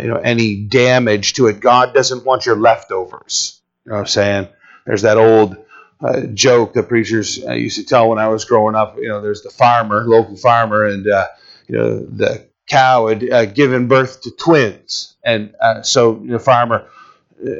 [0.00, 1.60] you know, any damage to it.
[1.60, 3.60] God doesn't want your leftovers.
[3.84, 4.48] You know what I'm saying?
[4.86, 5.56] There's that old
[6.00, 8.96] uh, joke that preachers uh, used to tell when I was growing up.
[8.96, 11.26] You know, there's the farmer, local farmer, and uh,
[11.66, 16.86] you know, the cow had uh, given birth to twins, and uh, so the farmer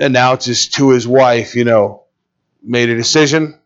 [0.01, 2.05] announces to his wife, you know,
[2.63, 3.59] made a decision.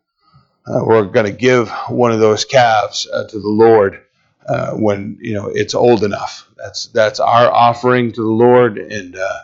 [0.66, 4.02] Uh, we're going to give one of those calves uh, to the Lord
[4.46, 6.48] uh, when you know it's old enough.
[6.56, 9.40] That's that's our offering to the Lord, and uh,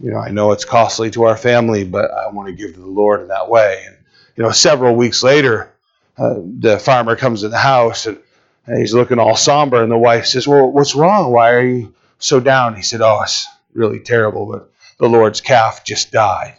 [0.00, 2.80] you know I know it's costly to our family, but I want to give to
[2.80, 3.84] the Lord in that way.
[3.86, 3.96] And
[4.36, 5.74] you know, several weeks later,
[6.16, 8.18] the farmer comes to the house and
[8.66, 11.32] and he's looking all somber, and the wife says, Well, what's wrong?
[11.32, 12.76] Why are you so down?
[12.76, 16.56] He said, Oh, it's really terrible, but the Lord's calf just died.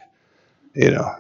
[0.73, 1.15] You know,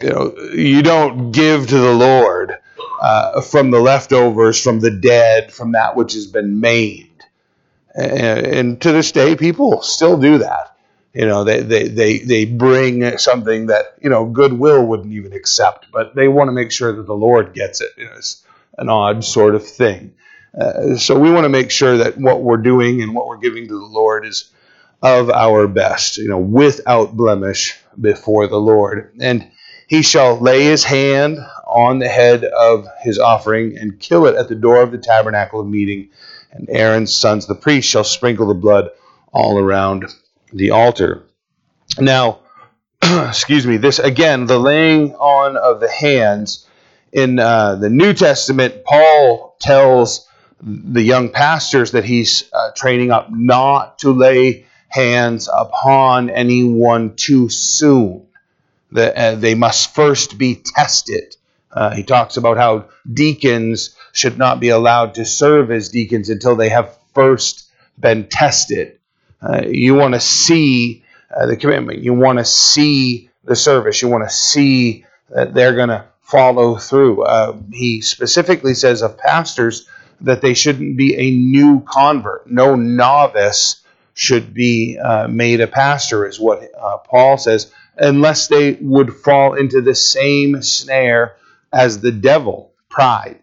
[0.00, 2.56] you know, you don't give to the Lord
[3.00, 7.10] uh, from the leftovers, from the dead, from that which has been maimed.
[7.94, 10.76] And, and to this day, people still do that.
[11.12, 15.86] You know, they, they, they, they bring something that, you know, goodwill wouldn't even accept,
[15.92, 17.90] but they want to make sure that the Lord gets it.
[17.96, 18.44] You know, it's
[18.78, 20.14] an odd sort of thing.
[20.58, 23.66] Uh, so we want to make sure that what we're doing and what we're giving
[23.66, 24.50] to the Lord is
[25.02, 29.12] of our best, you know, without blemish before the Lord.
[29.20, 29.50] And
[29.86, 34.48] he shall lay his hand on the head of his offering and kill it at
[34.48, 36.08] the door of the tabernacle of meeting.
[36.52, 38.90] And Aaron's sons, the priests, shall sprinkle the blood
[39.32, 40.06] all around
[40.52, 41.24] the altar.
[41.98, 42.40] Now,
[43.02, 46.66] excuse me, this again, the laying on of the hands.
[47.14, 50.28] In uh, the New Testament, Paul tells
[50.60, 57.48] the young pastors that he's uh, training up not to lay hands upon anyone too
[57.48, 58.26] soon.
[58.90, 61.36] That uh, they must first be tested.
[61.70, 66.56] Uh, he talks about how deacons should not be allowed to serve as deacons until
[66.56, 68.98] they have first been tested.
[69.40, 72.00] Uh, you want to see uh, the commitment.
[72.00, 74.02] You want to see the service.
[74.02, 77.22] You want to see that they're going to follow through.
[77.22, 79.86] Uh, he specifically says of pastors
[80.22, 82.50] that they shouldn't be a new convert.
[82.50, 83.82] No novice
[84.14, 89.54] should be uh, made a pastor, is what uh, Paul says, unless they would fall
[89.54, 91.36] into the same snare
[91.72, 93.40] as the devil, pride.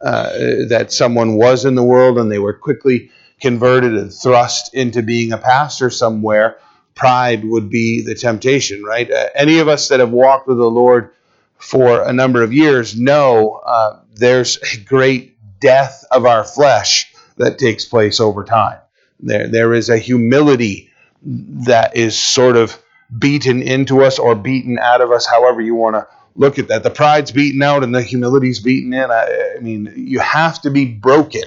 [0.00, 3.10] Uh, that someone was in the world and they were quickly
[3.40, 6.58] converted and thrust into being a pastor somewhere,
[6.94, 9.10] pride would be the temptation, right?
[9.10, 11.12] Uh, any of us that have walked with the Lord
[11.58, 17.58] for a number of years know uh, there's a great death of our flesh that
[17.58, 18.78] takes place over time.
[19.20, 20.90] There, there is a humility
[21.22, 22.80] that is sort of
[23.18, 26.82] beaten into us or beaten out of us, however you want to look at that.
[26.82, 29.10] The pride's beaten out and the humility's beaten in.
[29.10, 31.42] I, I mean, you have to be broken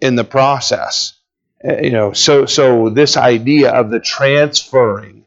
[0.00, 1.14] in the process.
[1.66, 5.24] Uh, you know, so so this idea of the transferring,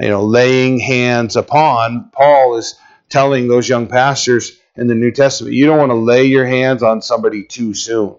[0.00, 2.74] you know, laying hands upon, Paul is
[3.08, 6.82] telling those young pastors in the New Testament, you don't want to lay your hands
[6.82, 8.16] on somebody too soon,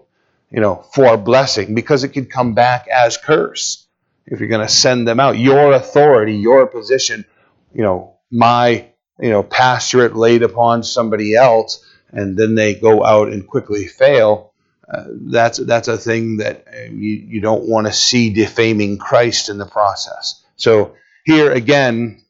[0.50, 3.86] you know, for blessing, because it could come back as curse
[4.26, 5.38] if you're going to send them out.
[5.38, 7.24] Your authority, your position,
[7.72, 8.86] you know, my,
[9.18, 14.50] you know, pastorate laid upon somebody else, and then they go out and quickly fail
[14.90, 19.48] uh, that's that's a thing that uh, you, you don't want to see defaming Christ
[19.48, 20.42] in the process.
[20.56, 22.22] So here again,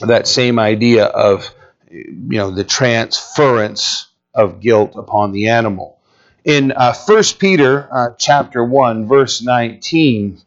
[0.00, 1.53] that same idea of
[1.94, 5.98] you know the transference of guilt upon the animal.
[6.44, 10.40] In uh, 1 Peter uh, chapter 1 verse 19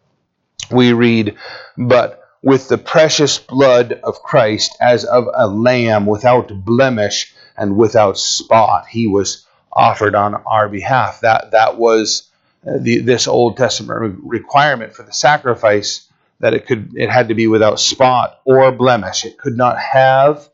[0.70, 1.36] we read
[1.78, 8.18] but with the precious blood of Christ as of a lamb without blemish and without
[8.18, 11.22] spot he was offered on our behalf.
[11.22, 12.30] That that was
[12.68, 16.08] uh, the, this Old Testament requirement for the sacrifice
[16.40, 19.26] that it could it had to be without spot or blemish.
[19.26, 20.50] It could not have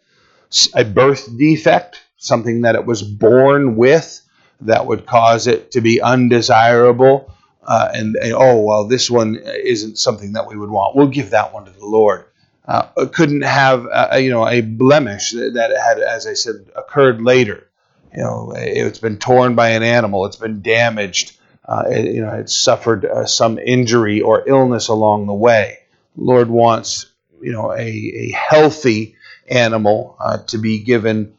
[0.76, 4.22] a birth defect, something that it was born with
[4.62, 7.34] that would cause it to be undesirable.
[7.66, 10.96] Uh, and, and, oh well, this one isn't something that we would want.
[10.96, 12.26] We'll give that one to the Lord.
[12.66, 17.70] Uh, couldn't have a, you know a blemish that had, as I said, occurred later
[18.16, 22.34] you know, it's been torn by an animal, it's been damaged, uh, it, you know,
[22.34, 25.80] it's suffered uh, some injury or illness along the way.
[26.16, 27.08] Lord wants,
[27.42, 29.16] you know, a, a healthy
[29.48, 31.36] animal uh, to be given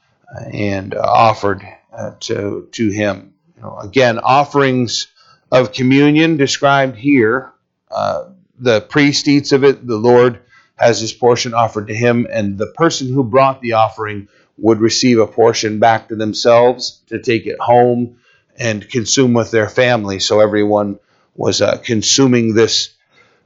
[0.53, 1.63] and offered
[1.93, 3.35] uh, to to Him.
[3.57, 5.09] You know, again, offerings
[5.51, 7.53] of communion described here.
[7.91, 9.87] Uh, the priest eats of it.
[9.87, 10.41] The Lord
[10.77, 15.19] has his portion offered to him, and the person who brought the offering would receive
[15.19, 18.19] a portion back to themselves to take it home
[18.59, 20.19] and consume with their family.
[20.19, 20.99] So everyone
[21.35, 22.95] was uh, consuming this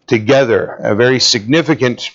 [0.07, 0.79] together.
[0.81, 2.11] A very significant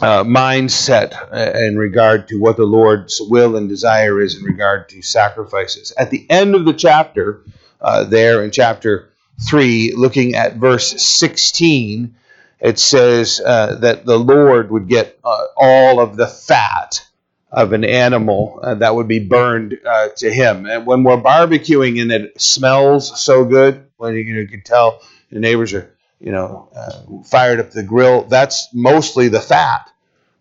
[0.00, 4.88] uh, mindset uh, in regard to what the Lord's will and desire is in regard
[4.90, 5.92] to sacrifices.
[5.98, 7.42] At the end of the chapter,
[7.80, 9.10] uh, there in chapter
[9.48, 12.14] 3, looking at verse 16,
[12.60, 17.04] it says uh, that the Lord would get uh, all of the fat
[17.50, 19.78] of an animal uh, that would be burned
[20.16, 20.66] to him.
[20.66, 25.40] And when we're barbecuing and it smells so good, when you, you can tell the
[25.40, 29.90] neighbors are, you know, uh, fired up the grill, that's mostly the fat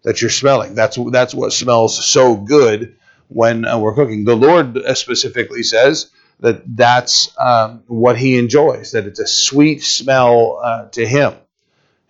[0.03, 0.75] that you're smelling.
[0.75, 2.95] That's that's what smells so good
[3.27, 4.25] when uh, we're cooking.
[4.25, 6.09] The Lord specifically says
[6.39, 8.91] that that's um, what He enjoys.
[8.91, 11.33] That it's a sweet smell uh, to Him.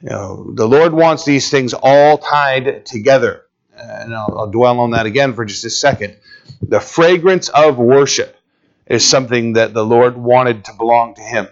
[0.02, 3.48] You know, the Lord wants these things all tied together
[3.78, 6.16] and I'll, I'll dwell on that again for just a second.
[6.62, 8.36] The fragrance of worship
[8.86, 11.48] is something that the Lord wanted to belong to Him.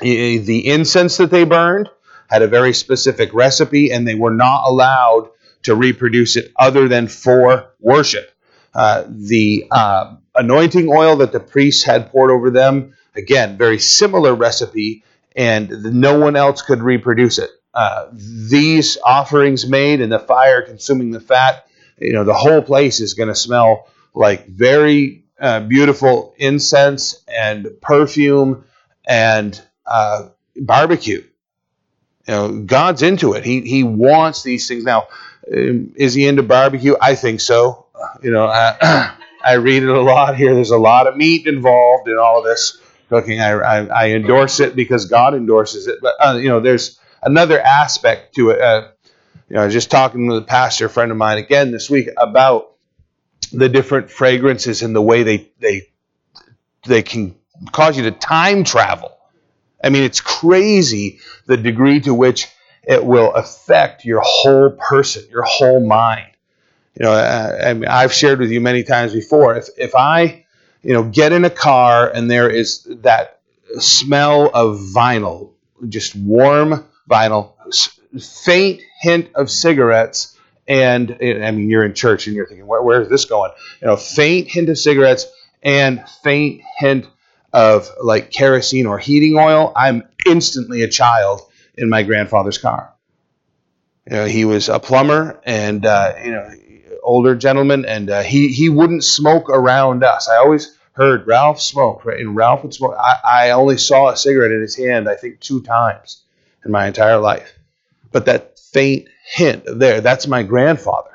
[0.00, 1.88] The incense that they burned
[2.28, 5.30] had a very specific recipe, and they were not allowed
[5.62, 8.30] to reproduce it other than for worship.
[8.74, 14.34] Uh, the uh, anointing oil that the priests had poured over them, again, very similar
[14.34, 17.50] recipe, and no one else could reproduce it.
[17.74, 21.66] Uh, these offerings made and the fire consuming the fat,
[21.98, 27.68] you know, the whole place is going to smell like very uh, beautiful incense and
[27.80, 28.64] perfume
[29.06, 29.60] and
[29.90, 31.24] uh, barbecue.
[32.26, 33.44] You know, God's into it.
[33.44, 34.84] He He wants these things.
[34.84, 35.08] Now,
[35.52, 36.94] um, is He into barbecue?
[37.00, 37.86] I think so.
[38.22, 40.54] You know, I, I read it a lot here.
[40.54, 43.40] There's a lot of meat involved in all of this cooking.
[43.40, 45.98] I, I, I endorse it because God endorses it.
[46.00, 48.60] But uh, you know, there's another aspect to it.
[48.60, 48.88] Uh,
[49.48, 52.70] you know, just talking with a pastor friend of mine again this week about
[53.52, 55.88] the different fragrances and the way they they
[56.86, 57.34] they can
[57.72, 59.16] cause you to time travel.
[59.82, 62.48] I mean, it's crazy the degree to which
[62.82, 66.30] it will affect your whole person, your whole mind.
[66.98, 69.56] You know, uh, I mean, I've shared with you many times before.
[69.56, 70.44] If if I,
[70.82, 73.40] you know, get in a car and there is that
[73.78, 75.52] smell of vinyl,
[75.88, 77.52] just warm vinyl,
[78.20, 83.02] faint hint of cigarettes, and I mean, you're in church and you're thinking, where, where
[83.02, 83.52] is this going?
[83.80, 85.26] You know, faint hint of cigarettes
[85.62, 87.06] and faint hint
[87.52, 89.72] of like kerosene or heating oil.
[89.76, 91.42] I'm instantly a child
[91.76, 92.92] in my grandfather's car.
[94.06, 96.50] You know, he was a plumber and uh, you know,
[97.02, 100.28] older gentleman, and uh, he he wouldn't smoke around us.
[100.28, 102.20] I always heard Ralph smoke, right?
[102.20, 102.94] And Ralph would smoke.
[102.98, 106.22] I, I only saw a cigarette in his hand, I think, two times
[106.64, 107.52] in my entire life.
[108.12, 111.10] But that faint hint there, that's my grandfather.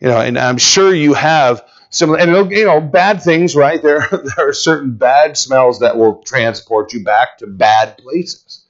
[0.00, 1.62] You know, and I'm sure you have
[2.02, 3.82] and you know, bad things, right?
[3.82, 8.64] There, there are certain bad smells that will transport you back to bad places.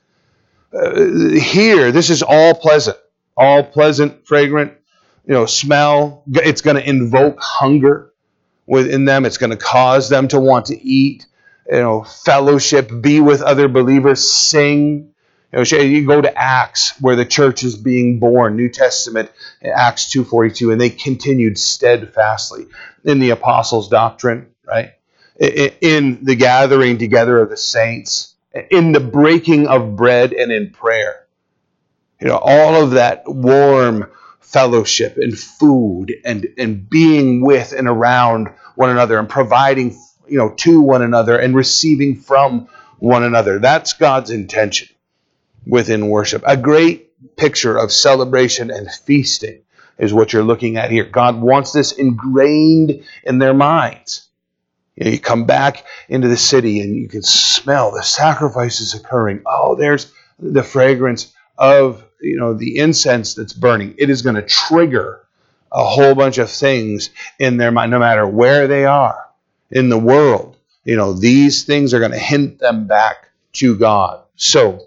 [0.72, 1.05] Uh,
[1.41, 2.99] here, this is all pleasant,
[3.37, 4.72] all pleasant, fragrant,
[5.27, 6.22] you know, smell.
[6.33, 8.12] It's going to invoke hunger
[8.66, 9.24] within them.
[9.24, 11.27] It's going to cause them to want to eat,
[11.70, 15.12] you know, fellowship, be with other believers, sing.
[15.57, 19.31] You, go to Acts where the church is being born, New Testament,
[19.65, 22.67] Acts 2.42, and they continued steadfastly
[23.05, 24.93] in the apostles' doctrine, right?
[25.41, 28.35] In the gathering together of the saints,
[28.71, 31.27] in the breaking of bread and in prayer.
[32.21, 38.49] You know, all of that warm fellowship and food and, and being with and around
[38.75, 39.99] one another and providing
[40.29, 43.59] you know to one another and receiving from one another.
[43.59, 44.89] That's God's intention
[45.67, 46.43] within worship.
[46.47, 49.62] A great picture of celebration and feasting
[49.99, 51.05] is what you're looking at here.
[51.05, 54.29] God wants this ingrained in their minds.
[54.95, 59.43] You, know, you come back into the city and you can smell the sacrifices occurring.
[59.47, 63.95] Oh, there's the fragrance of you know the incense that's burning.
[63.99, 65.27] It is going to trigger
[65.73, 69.27] a whole bunch of things in their mind, no matter where they are
[69.71, 70.57] in the world.
[70.85, 74.23] You know, these things are going to hint them back to God.
[74.37, 74.86] So,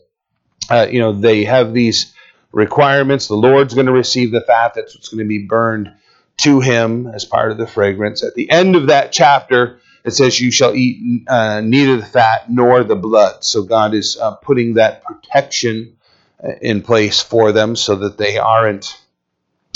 [0.70, 2.14] uh, you know, they have these
[2.52, 3.28] requirements.
[3.28, 4.74] The Lord's going to receive the fat.
[4.76, 5.94] That's what's going to be burned
[6.38, 8.24] to him as part of the fragrance.
[8.24, 12.50] At the end of that chapter, it says, You shall eat uh, neither the fat
[12.50, 13.44] nor the blood.
[13.44, 15.98] So God is uh, putting that protection
[16.44, 19.00] uh, in place for them so that they aren't,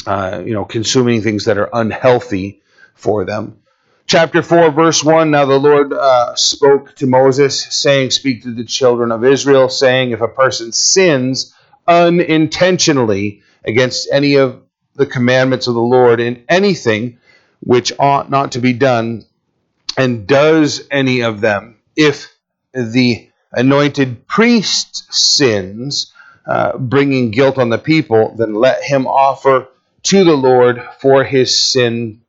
[0.08, 2.62] uh, you know, consuming things that are unhealthy
[2.96, 3.60] for them.
[4.06, 8.66] Chapter 4, verse 1 Now the Lord uh, spoke to Moses, saying, Speak to the
[8.66, 11.56] children of Israel, saying, If a person sins
[11.88, 14.62] unintentionally against any of
[14.96, 17.18] the commandments of the Lord in anything
[17.62, 19.26] which ought not to be done,
[19.98, 22.32] and does any of them, if
[22.74, 26.12] the anointed priest sins,
[26.46, 29.70] uh, bringing guilt on the people, then let him offer
[30.04, 32.23] to the Lord for his sin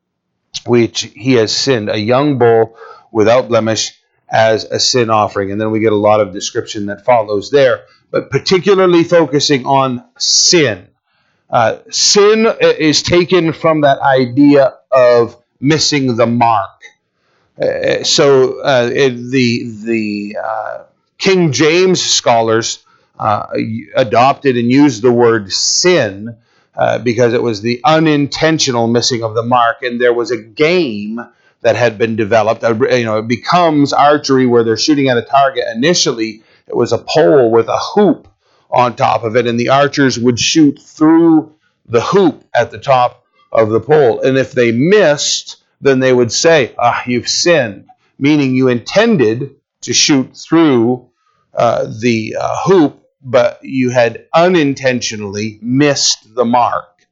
[0.67, 2.77] which he has sinned, a young bull
[3.13, 3.93] without blemish
[4.31, 5.53] as a sin offering.
[5.53, 7.85] And then we get a lot of description that follows there
[8.15, 10.87] but particularly focusing on sin.
[11.51, 16.81] Uh, sin is taken from that idea of missing the mark.
[17.61, 20.85] Uh, so uh, the the uh,
[21.19, 22.85] King James scholars
[23.19, 23.47] uh,
[23.97, 26.37] adopted and used the word sin
[26.77, 31.21] uh, because it was the unintentional missing of the mark, and there was a game
[31.61, 32.63] that had been developed.
[32.63, 36.99] you know, it becomes archery where they're shooting at a target initially it was a
[36.99, 38.29] pole with a hoop
[38.71, 41.55] on top of it, and the archers would shoot through
[41.87, 44.21] the hoop at the top of the pole.
[44.21, 47.87] And if they missed, then they would say, Ah, you've sinned,
[48.19, 51.09] meaning you intended to shoot through
[51.53, 57.07] uh, the uh, hoop, but you had unintentionally missed the mark.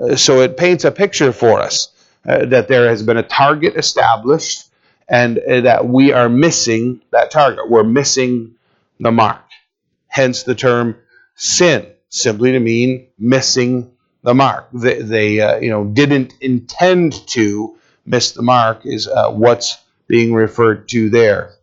[0.00, 1.92] Uh, so it paints a picture for us
[2.26, 4.68] uh, that there has been a target established
[5.08, 7.68] and uh, that we are missing that target.
[7.68, 8.54] We're missing
[9.00, 9.42] the mark.
[10.06, 10.96] Hence the term
[11.34, 13.90] sin, simply to mean missing
[14.22, 14.68] the mark.
[14.72, 17.76] They, they uh, you know, didn't intend to
[18.06, 21.54] miss the mark is uh, what's being referred to there.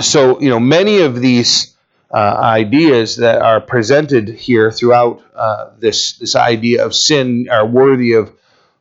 [0.00, 1.74] So, you know, many of these
[2.16, 8.32] ideas that are presented here throughout uh, this this idea of sin are worthy of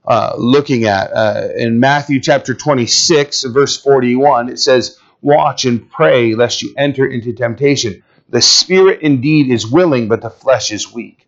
[0.07, 1.11] uh, looking at.
[1.11, 7.05] Uh, in Matthew chapter 26, verse 41, it says, Watch and pray lest you enter
[7.05, 8.03] into temptation.
[8.29, 11.27] The spirit indeed is willing, but the flesh is weak.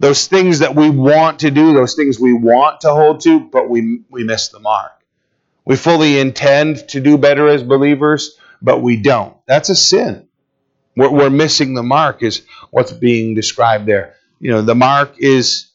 [0.00, 3.70] Those things that we want to do, those things we want to hold to, but
[3.70, 4.92] we, we miss the mark.
[5.64, 9.36] We fully intend to do better as believers, but we don't.
[9.46, 10.23] That's a sin.
[10.96, 14.14] We're, we're missing the mark, is what's being described there.
[14.40, 15.70] You know, the mark is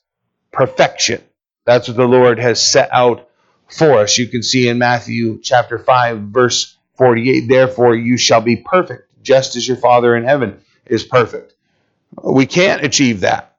[0.52, 1.22] perfection.
[1.66, 3.30] That's what the Lord has set out
[3.68, 4.18] for us.
[4.18, 9.56] You can see in Matthew chapter 5, verse 48 Therefore you shall be perfect, just
[9.56, 11.54] as your Father in heaven is perfect.
[12.24, 13.58] We can't achieve that.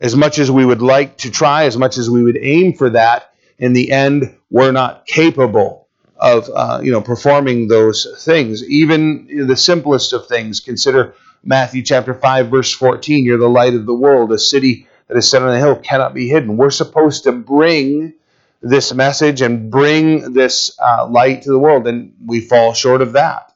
[0.00, 2.90] As much as we would like to try, as much as we would aim for
[2.90, 5.81] that, in the end, we're not capable
[6.22, 8.66] of uh, you know performing those things.
[8.68, 10.60] Even the simplest of things.
[10.60, 13.24] Consider Matthew chapter five, verse fourteen.
[13.24, 14.32] You're the light of the world.
[14.32, 16.56] A city that is set on a hill cannot be hidden.
[16.56, 18.14] We're supposed to bring
[18.62, 23.14] this message and bring this uh, light to the world, and we fall short of
[23.14, 23.52] that.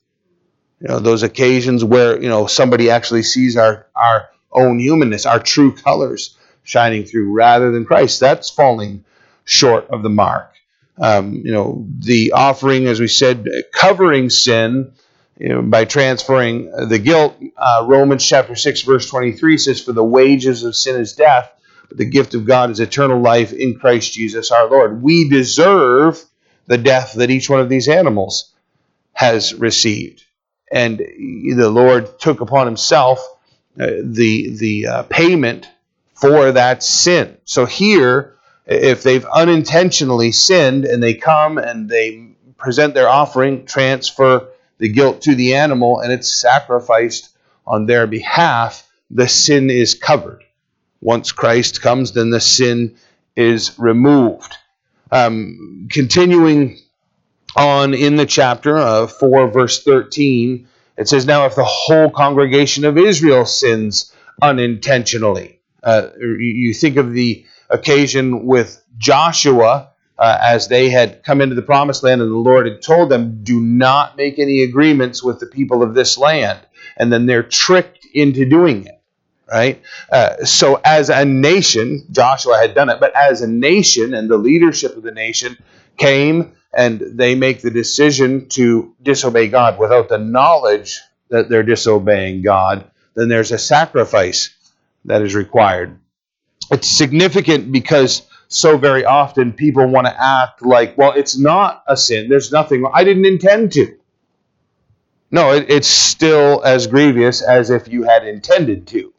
[0.81, 5.39] You know, those occasions where you know somebody actually sees our our own humanness, our
[5.39, 8.19] true colors shining through, rather than Christ.
[8.19, 9.05] That's falling
[9.45, 10.55] short of the mark.
[10.99, 14.92] Um, you know, the offering, as we said, covering sin
[15.38, 17.36] you know, by transferring the guilt.
[17.57, 21.51] Uh, Romans chapter 6, verse 23 says, For the wages of sin is death,
[21.88, 25.03] but the gift of God is eternal life in Christ Jesus our Lord.
[25.03, 26.22] We deserve
[26.66, 28.53] the death that each one of these animals
[29.12, 30.24] has received.
[30.72, 33.20] And the Lord took upon himself
[33.78, 35.68] uh, the, the uh, payment
[36.14, 37.36] for that sin.
[37.44, 38.36] So here,
[38.67, 44.49] if they've unintentionally sinned and they come and they present their offering, transfer
[44.79, 47.31] the guilt to the animal, and it's sacrificed
[47.67, 50.43] on their behalf, the sin is covered.
[51.01, 52.97] Once Christ comes, then the sin
[53.37, 54.55] is removed.
[55.12, 56.79] Um, continuing
[57.55, 62.85] on in the chapter of 4, verse 13, it says, Now if the whole congregation
[62.85, 64.12] of Israel sins
[64.43, 71.55] unintentionally, uh, you think of the occasion with Joshua uh, as they had come into
[71.55, 75.41] the promised land and the Lord had told them, do not make any agreements with
[75.41, 76.61] the people of this land.
[76.97, 79.01] And then they're tricked into doing it,
[79.51, 79.83] right?
[80.11, 84.39] Uh, so, as a nation, Joshua had done it, but as a nation and the
[84.39, 85.59] leadership of the nation
[85.99, 92.43] came and they make the decision to disobey God without the knowledge that they're disobeying
[92.43, 94.55] God, then there's a sacrifice
[95.05, 95.99] that is required.
[96.71, 101.97] It's significant because so very often people want to act like, well, it's not a
[101.97, 102.29] sin.
[102.29, 102.85] There's nothing.
[102.93, 103.97] I didn't intend to.
[105.31, 109.12] No, it, it's still as grievous as if you had intended to.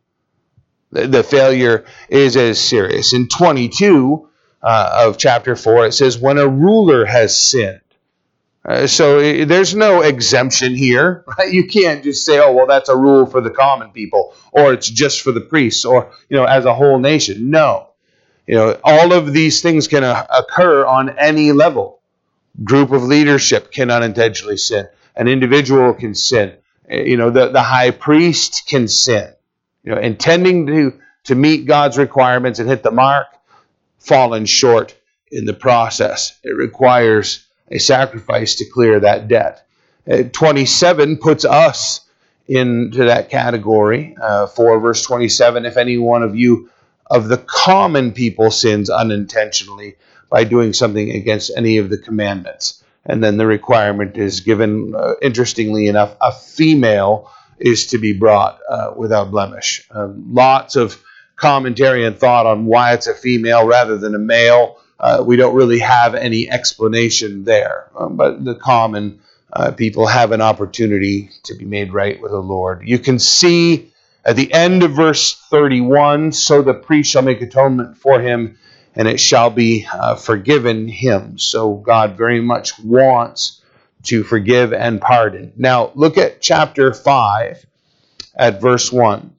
[0.92, 3.14] The, the failure is as serious.
[3.14, 4.30] In 22
[4.62, 7.82] uh, of chapter 4, it says, when a ruler has sinned.
[8.68, 11.24] Uh, so it, there's no exemption here.
[11.38, 11.54] Right?
[11.54, 14.90] You can't just say, "Oh, well, that's a rule for the common people," or it's
[14.90, 17.50] just for the priests, or you know, as a whole nation.
[17.52, 17.90] No,
[18.48, 22.00] you know, all of these things can uh, occur on any level.
[22.64, 24.88] Group of leadership can unintentionally sin.
[25.16, 26.56] An individual can sin.
[26.90, 29.32] Eh, you know, the, the high priest can sin.
[29.84, 33.28] You know, intending to, to meet God's requirements and hit the mark,
[34.00, 34.96] fallen short
[35.32, 36.40] in the process.
[36.44, 39.66] It requires a sacrifice to clear that debt.
[40.10, 42.02] Uh, 27 puts us
[42.48, 44.16] into that category.
[44.22, 46.70] Uh, 4 verse 27 If any one of you
[47.10, 49.96] of the common people sins unintentionally
[50.30, 52.84] by doing something against any of the commandments.
[53.06, 58.60] And then the requirement is given, uh, interestingly enough, a female is to be brought
[58.70, 59.88] uh, without blemish.
[59.92, 61.02] Um, lots of
[61.38, 64.80] commentary and thought on why it's a female rather than a male.
[65.00, 69.20] Uh, we don't really have any explanation there, um, but the common
[69.54, 72.82] uh, people have an opportunity to be made right with the Lord.
[72.86, 73.94] You can see
[74.26, 78.58] at the end of verse 31, so the priest shall make atonement for him,
[78.96, 81.38] and it shall be uh, forgiven him.
[81.38, 83.62] So God very much wants
[84.04, 85.54] to forgive and pardon.
[85.56, 87.66] Now, look at chapter 5
[88.36, 89.34] at verse 1.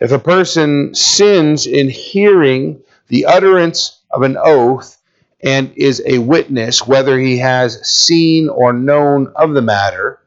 [0.00, 4.98] If a person sins in hearing the utterance of an oath
[5.42, 10.20] and is a witness, whether he has seen or known of the matter,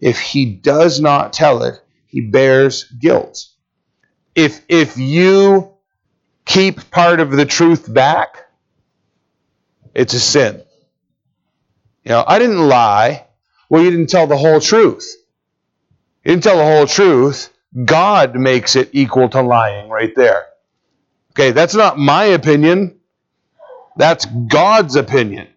[0.00, 1.74] if he does not tell it,
[2.06, 3.46] he bears guilt.
[4.34, 5.72] If, if you
[6.44, 8.46] keep part of the truth back,
[9.94, 10.62] it's a sin.
[12.04, 13.26] You know, I didn't lie.
[13.68, 15.16] Well, you didn't tell the whole truth.
[16.24, 17.50] You didn't tell the whole truth.
[17.84, 20.46] God makes it equal to lying right there.
[21.32, 22.99] Okay, that's not my opinion.
[23.96, 25.48] That's God's opinion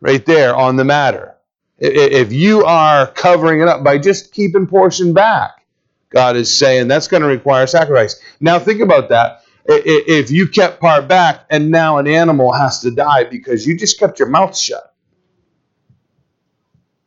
[0.00, 1.34] right there on the matter.
[1.78, 5.66] If you are covering it up by just keeping portion back,
[6.10, 8.20] God is saying that's going to require sacrifice.
[8.40, 9.42] Now, think about that.
[9.68, 13.98] If you kept part back and now an animal has to die because you just
[13.98, 14.94] kept your mouth shut,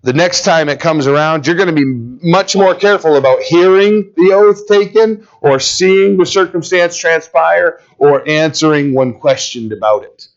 [0.01, 1.83] the next time it comes around, you're going to be
[2.25, 8.93] much more careful about hearing the oath taken or seeing the circumstance transpire or answering
[8.93, 10.28] when questioned about it.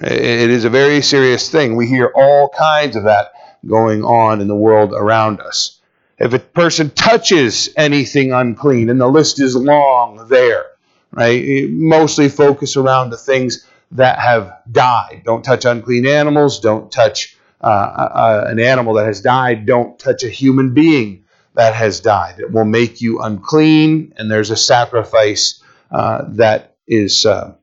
[0.00, 1.76] It is a very serious thing.
[1.76, 3.32] We hear all kinds of that
[3.66, 5.80] going on in the world around us.
[6.18, 10.64] If a person touches anything unclean, and the list is long there,
[11.12, 11.66] right?
[11.70, 15.22] Mostly focus around the things that have died.
[15.24, 16.60] Don't touch unclean animals.
[16.60, 19.66] Don't touch uh, uh, an animal that has died.
[19.66, 21.24] Don't touch a human being
[21.54, 22.38] that has died.
[22.38, 27.54] It will make you unclean, and there's a sacrifice uh, that is uh,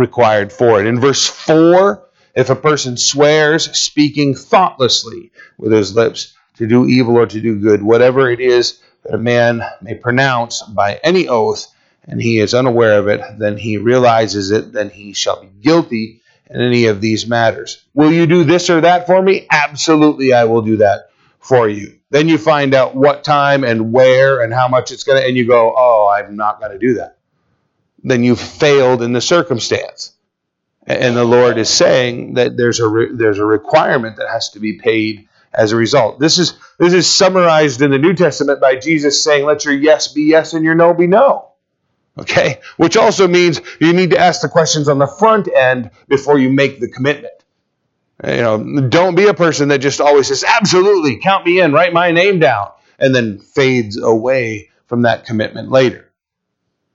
[0.00, 0.86] required for it.
[0.86, 2.02] In verse 4,
[2.34, 7.60] if a person swears, speaking thoughtlessly with his lips, to do evil or to do
[7.60, 11.66] good, whatever it is that a man may pronounce by any oath,
[12.04, 16.20] and he is unaware of it, then he realizes it, then he shall be guilty
[16.48, 17.84] in any of these matters.
[17.94, 19.46] Will you do this or that for me?
[19.50, 21.98] Absolutely, I will do that for you.
[22.10, 25.36] Then you find out what time and where and how much it's going to, and
[25.36, 27.18] you go, oh, I'm not going to do that.
[28.02, 30.12] Then you've failed in the circumstance.
[30.86, 34.60] And the Lord is saying that there's a re- there's a requirement that has to
[34.60, 36.18] be paid as a result.
[36.18, 40.08] This is this is summarized in the New Testament by Jesus saying, "Let your yes
[40.08, 41.50] be yes and your no be no."
[42.18, 46.38] Okay, which also means you need to ask the questions on the front end before
[46.38, 47.34] you make the commitment.
[48.24, 51.92] You know, don't be a person that just always says, "Absolutely, count me in, write
[51.92, 56.09] my name down," and then fades away from that commitment later.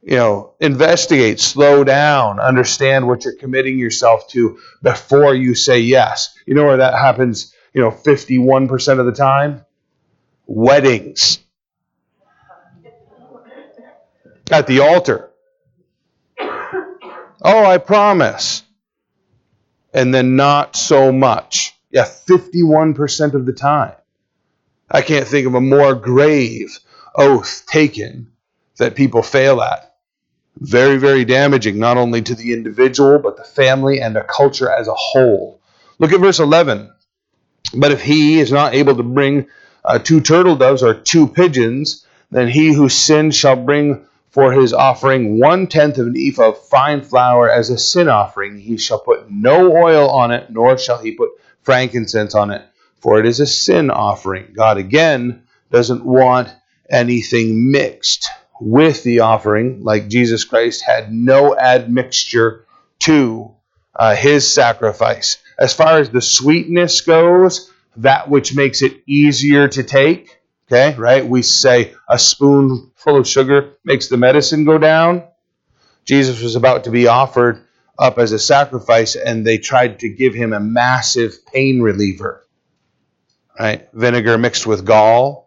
[0.05, 6.37] You know, investigate, slow down, understand what you're committing yourself to before you say yes.
[6.45, 9.65] You know where that happens you know, 51% of the time?
[10.47, 11.39] Weddings.
[14.49, 15.29] At the altar.
[16.39, 18.63] Oh, I promise.
[19.93, 21.77] And then not so much.
[21.91, 23.93] Yeah, 51% of the time.
[24.89, 26.79] I can't think of a more grave
[27.13, 28.31] oath taken
[28.77, 29.94] that people fail at.
[30.57, 34.87] Very, very damaging, not only to the individual, but the family and the culture as
[34.87, 35.59] a whole.
[35.99, 36.91] Look at verse 11.
[37.73, 39.47] But if he is not able to bring
[39.83, 44.73] uh, two turtle doves or two pigeons, then he who sinned shall bring for his
[44.73, 48.59] offering one tenth of an ephah of fine flour as a sin offering.
[48.59, 51.29] He shall put no oil on it, nor shall he put
[51.63, 52.61] frankincense on it,
[52.99, 54.53] for it is a sin offering.
[54.53, 56.49] God again doesn't want
[56.89, 58.29] anything mixed
[58.59, 62.65] with the offering, like Jesus Christ had no admixture
[62.99, 63.53] to
[63.95, 65.37] uh, his sacrifice.
[65.57, 71.25] As far as the sweetness goes, that which makes it easier to take, okay, right?
[71.25, 75.23] We say a spoonful of sugar makes the medicine go down.
[76.03, 77.61] Jesus was about to be offered
[77.97, 82.45] up as a sacrifice, and they tried to give him a massive pain reliever,
[83.57, 83.87] right?
[83.93, 85.44] Vinegar mixed with gall.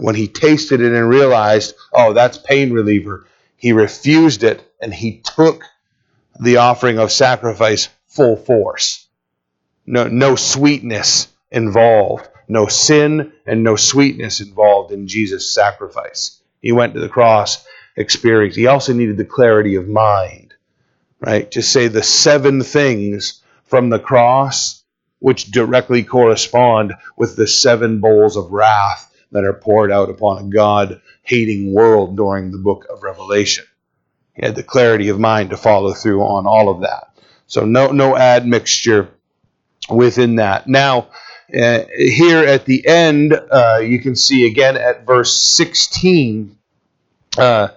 [0.00, 3.26] When he tasted it and realized, oh, that's pain reliever,
[3.56, 5.64] he refused it and he took
[6.40, 9.08] the offering of sacrifice full force
[9.88, 16.42] no, no sweetness involved, no sin and no sweetness involved in Jesus' sacrifice.
[16.60, 17.64] He went to the cross,
[17.96, 18.58] experienced.
[18.58, 20.52] He also needed the clarity of mind,
[21.20, 21.50] right?
[21.52, 24.84] To say the seven things from the cross
[25.20, 30.48] which directly correspond with the seven bowls of wrath that are poured out upon a
[30.48, 33.64] God hating world during the book of Revelation.
[34.34, 37.08] He had the clarity of mind to follow through on all of that.
[37.46, 39.08] So no no admixture
[39.90, 40.68] within that.
[40.68, 41.08] Now,
[41.54, 46.56] uh, here at the end, uh, you can see again at verse 16
[47.38, 47.68] uh,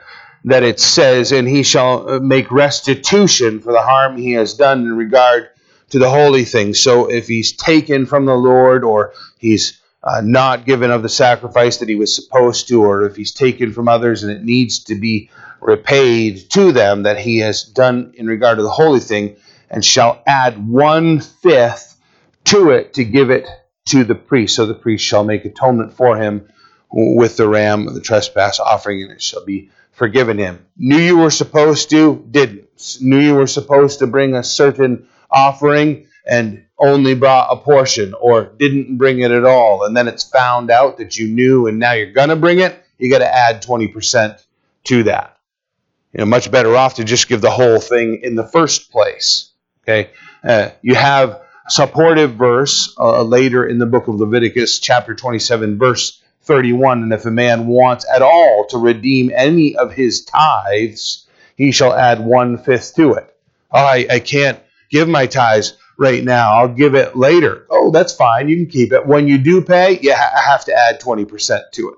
[0.46, 4.82] that it says, And he shall uh, make restitution for the harm he has done
[4.82, 5.50] in regard
[5.92, 6.82] to the holy things.
[6.82, 11.78] So if he's taken from the Lord or he's uh, not given of the sacrifice
[11.78, 14.96] that he was supposed to, or if he's taken from others and it needs to
[14.96, 15.30] be
[15.60, 19.36] repaid to them that he has done in regard to the holy thing,
[19.70, 21.96] and shall add one fifth
[22.46, 23.48] to it to give it
[23.86, 24.56] to the priest.
[24.56, 26.50] So the priest shall make atonement for him
[26.92, 30.66] with the ram of the trespass offering, and it shall be forgiven him.
[30.78, 32.98] Knew you were supposed to, didn't.
[33.00, 38.46] Knew you were supposed to bring a certain offering and only brought a portion or
[38.46, 39.86] didn't bring it at all.
[39.86, 42.84] And then it's found out that you knew and now you're going to bring it.
[42.98, 44.44] You got to add 20%
[44.86, 45.38] to that.
[46.14, 49.52] You know, much better off to just give the whole thing in the first place.
[49.84, 50.10] Okay.
[50.44, 56.22] Uh, you have supportive verse uh, later in the book of Leviticus, chapter 27, verse
[56.44, 57.04] 31.
[57.04, 61.94] And if a man wants at all to redeem any of his tithes, he shall
[61.94, 63.36] add one fifth to it.
[63.72, 64.60] Oh, I, I can't
[64.90, 66.54] give my tithes right now.
[66.54, 67.68] I'll give it later.
[67.70, 68.50] Oh, that's fine.
[68.50, 69.06] You can keep it.
[69.06, 71.96] When you do pay, you ha- have to add 20% to it.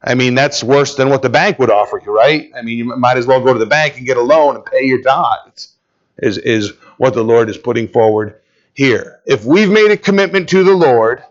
[0.00, 2.52] I mean, that's worse than what the bank would offer you, right?
[2.56, 4.64] I mean, you might as well go to the bank and get a loan and
[4.64, 5.74] pay your tithes,
[6.18, 8.40] is, is what the Lord is putting forward
[8.74, 9.20] here.
[9.26, 11.24] If we've made a commitment to the Lord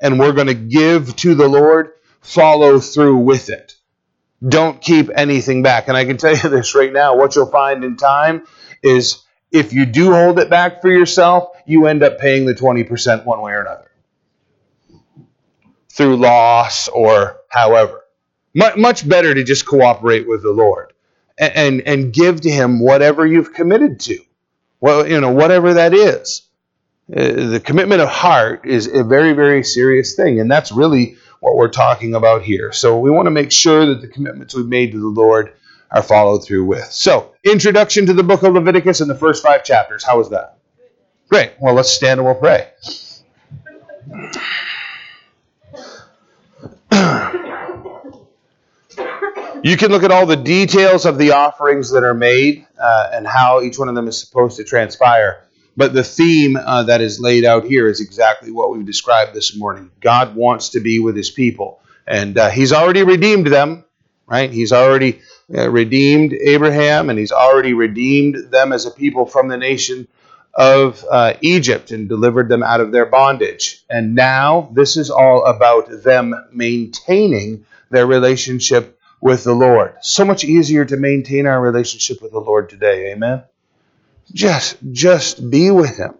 [0.00, 1.92] and we're going to give to the Lord,
[2.22, 3.76] follow through with it.
[4.46, 5.86] Don't keep anything back.
[5.86, 8.46] And I can tell you this right now what you'll find in time
[8.82, 9.23] is
[9.54, 13.40] if you do hold it back for yourself, you end up paying the 20% one
[13.40, 13.88] way or another
[15.88, 18.02] through loss or however.
[18.52, 20.92] Much better to just cooperate with the Lord
[21.38, 24.18] and, and, and give to Him whatever you've committed to.
[24.80, 26.42] Well, you know, whatever that is.
[27.14, 31.54] Uh, the commitment of heart is a very, very serious thing, and that's really what
[31.54, 32.72] we're talking about here.
[32.72, 35.52] So we want to make sure that the commitments we've made to the Lord
[35.94, 36.84] are followed through with.
[36.92, 40.04] So, introduction to the book of Leviticus in the first five chapters.
[40.04, 40.58] How was that?
[41.30, 41.52] Great.
[41.60, 42.68] Well, let's stand and we'll pray.
[49.64, 53.26] You can look at all the details of the offerings that are made uh, and
[53.26, 55.42] how each one of them is supposed to transpire.
[55.74, 59.56] But the theme uh, that is laid out here is exactly what we've described this
[59.56, 59.90] morning.
[60.00, 63.86] God wants to be with his people, and uh, he's already redeemed them,
[64.26, 64.50] right?
[64.50, 65.22] He's already
[65.52, 70.08] uh, redeemed Abraham, and he's already redeemed them as a people from the nation
[70.54, 73.84] of uh, Egypt and delivered them out of their bondage.
[73.90, 79.94] And now this is all about them maintaining their relationship with the Lord.
[80.02, 83.12] So much easier to maintain our relationship with the Lord today.
[83.12, 83.42] Amen.
[84.32, 86.14] Just just be with him.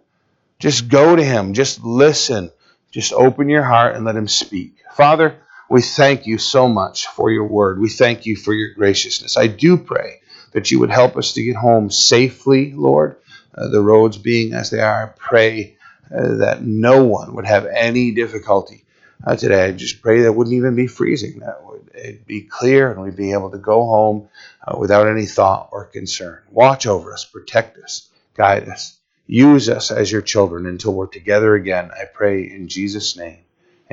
[0.59, 1.55] Just go to him.
[1.55, 2.51] Just listen.
[2.91, 4.77] Just open your heart and let him speak.
[4.95, 5.41] Father,
[5.71, 7.81] we thank you so much for your word.
[7.81, 9.37] We thank you for your graciousness.
[9.37, 10.21] I do pray
[10.53, 13.17] that you would help us to get home safely, Lord.
[13.57, 15.77] Uh, the roads being as they are, I pray
[16.15, 18.85] uh, that no one would have any difficulty
[19.27, 19.65] uh, today.
[19.67, 23.17] I just pray that wouldn't even be freezing, that would it'd be clear and we'd
[23.17, 24.29] be able to go home
[24.67, 26.41] uh, without any thought or concern.
[26.51, 31.55] Watch over us, protect us, guide us, use us as your children until we're together
[31.55, 31.91] again.
[31.93, 33.39] I pray in Jesus' name.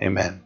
[0.02, 0.40] Amen.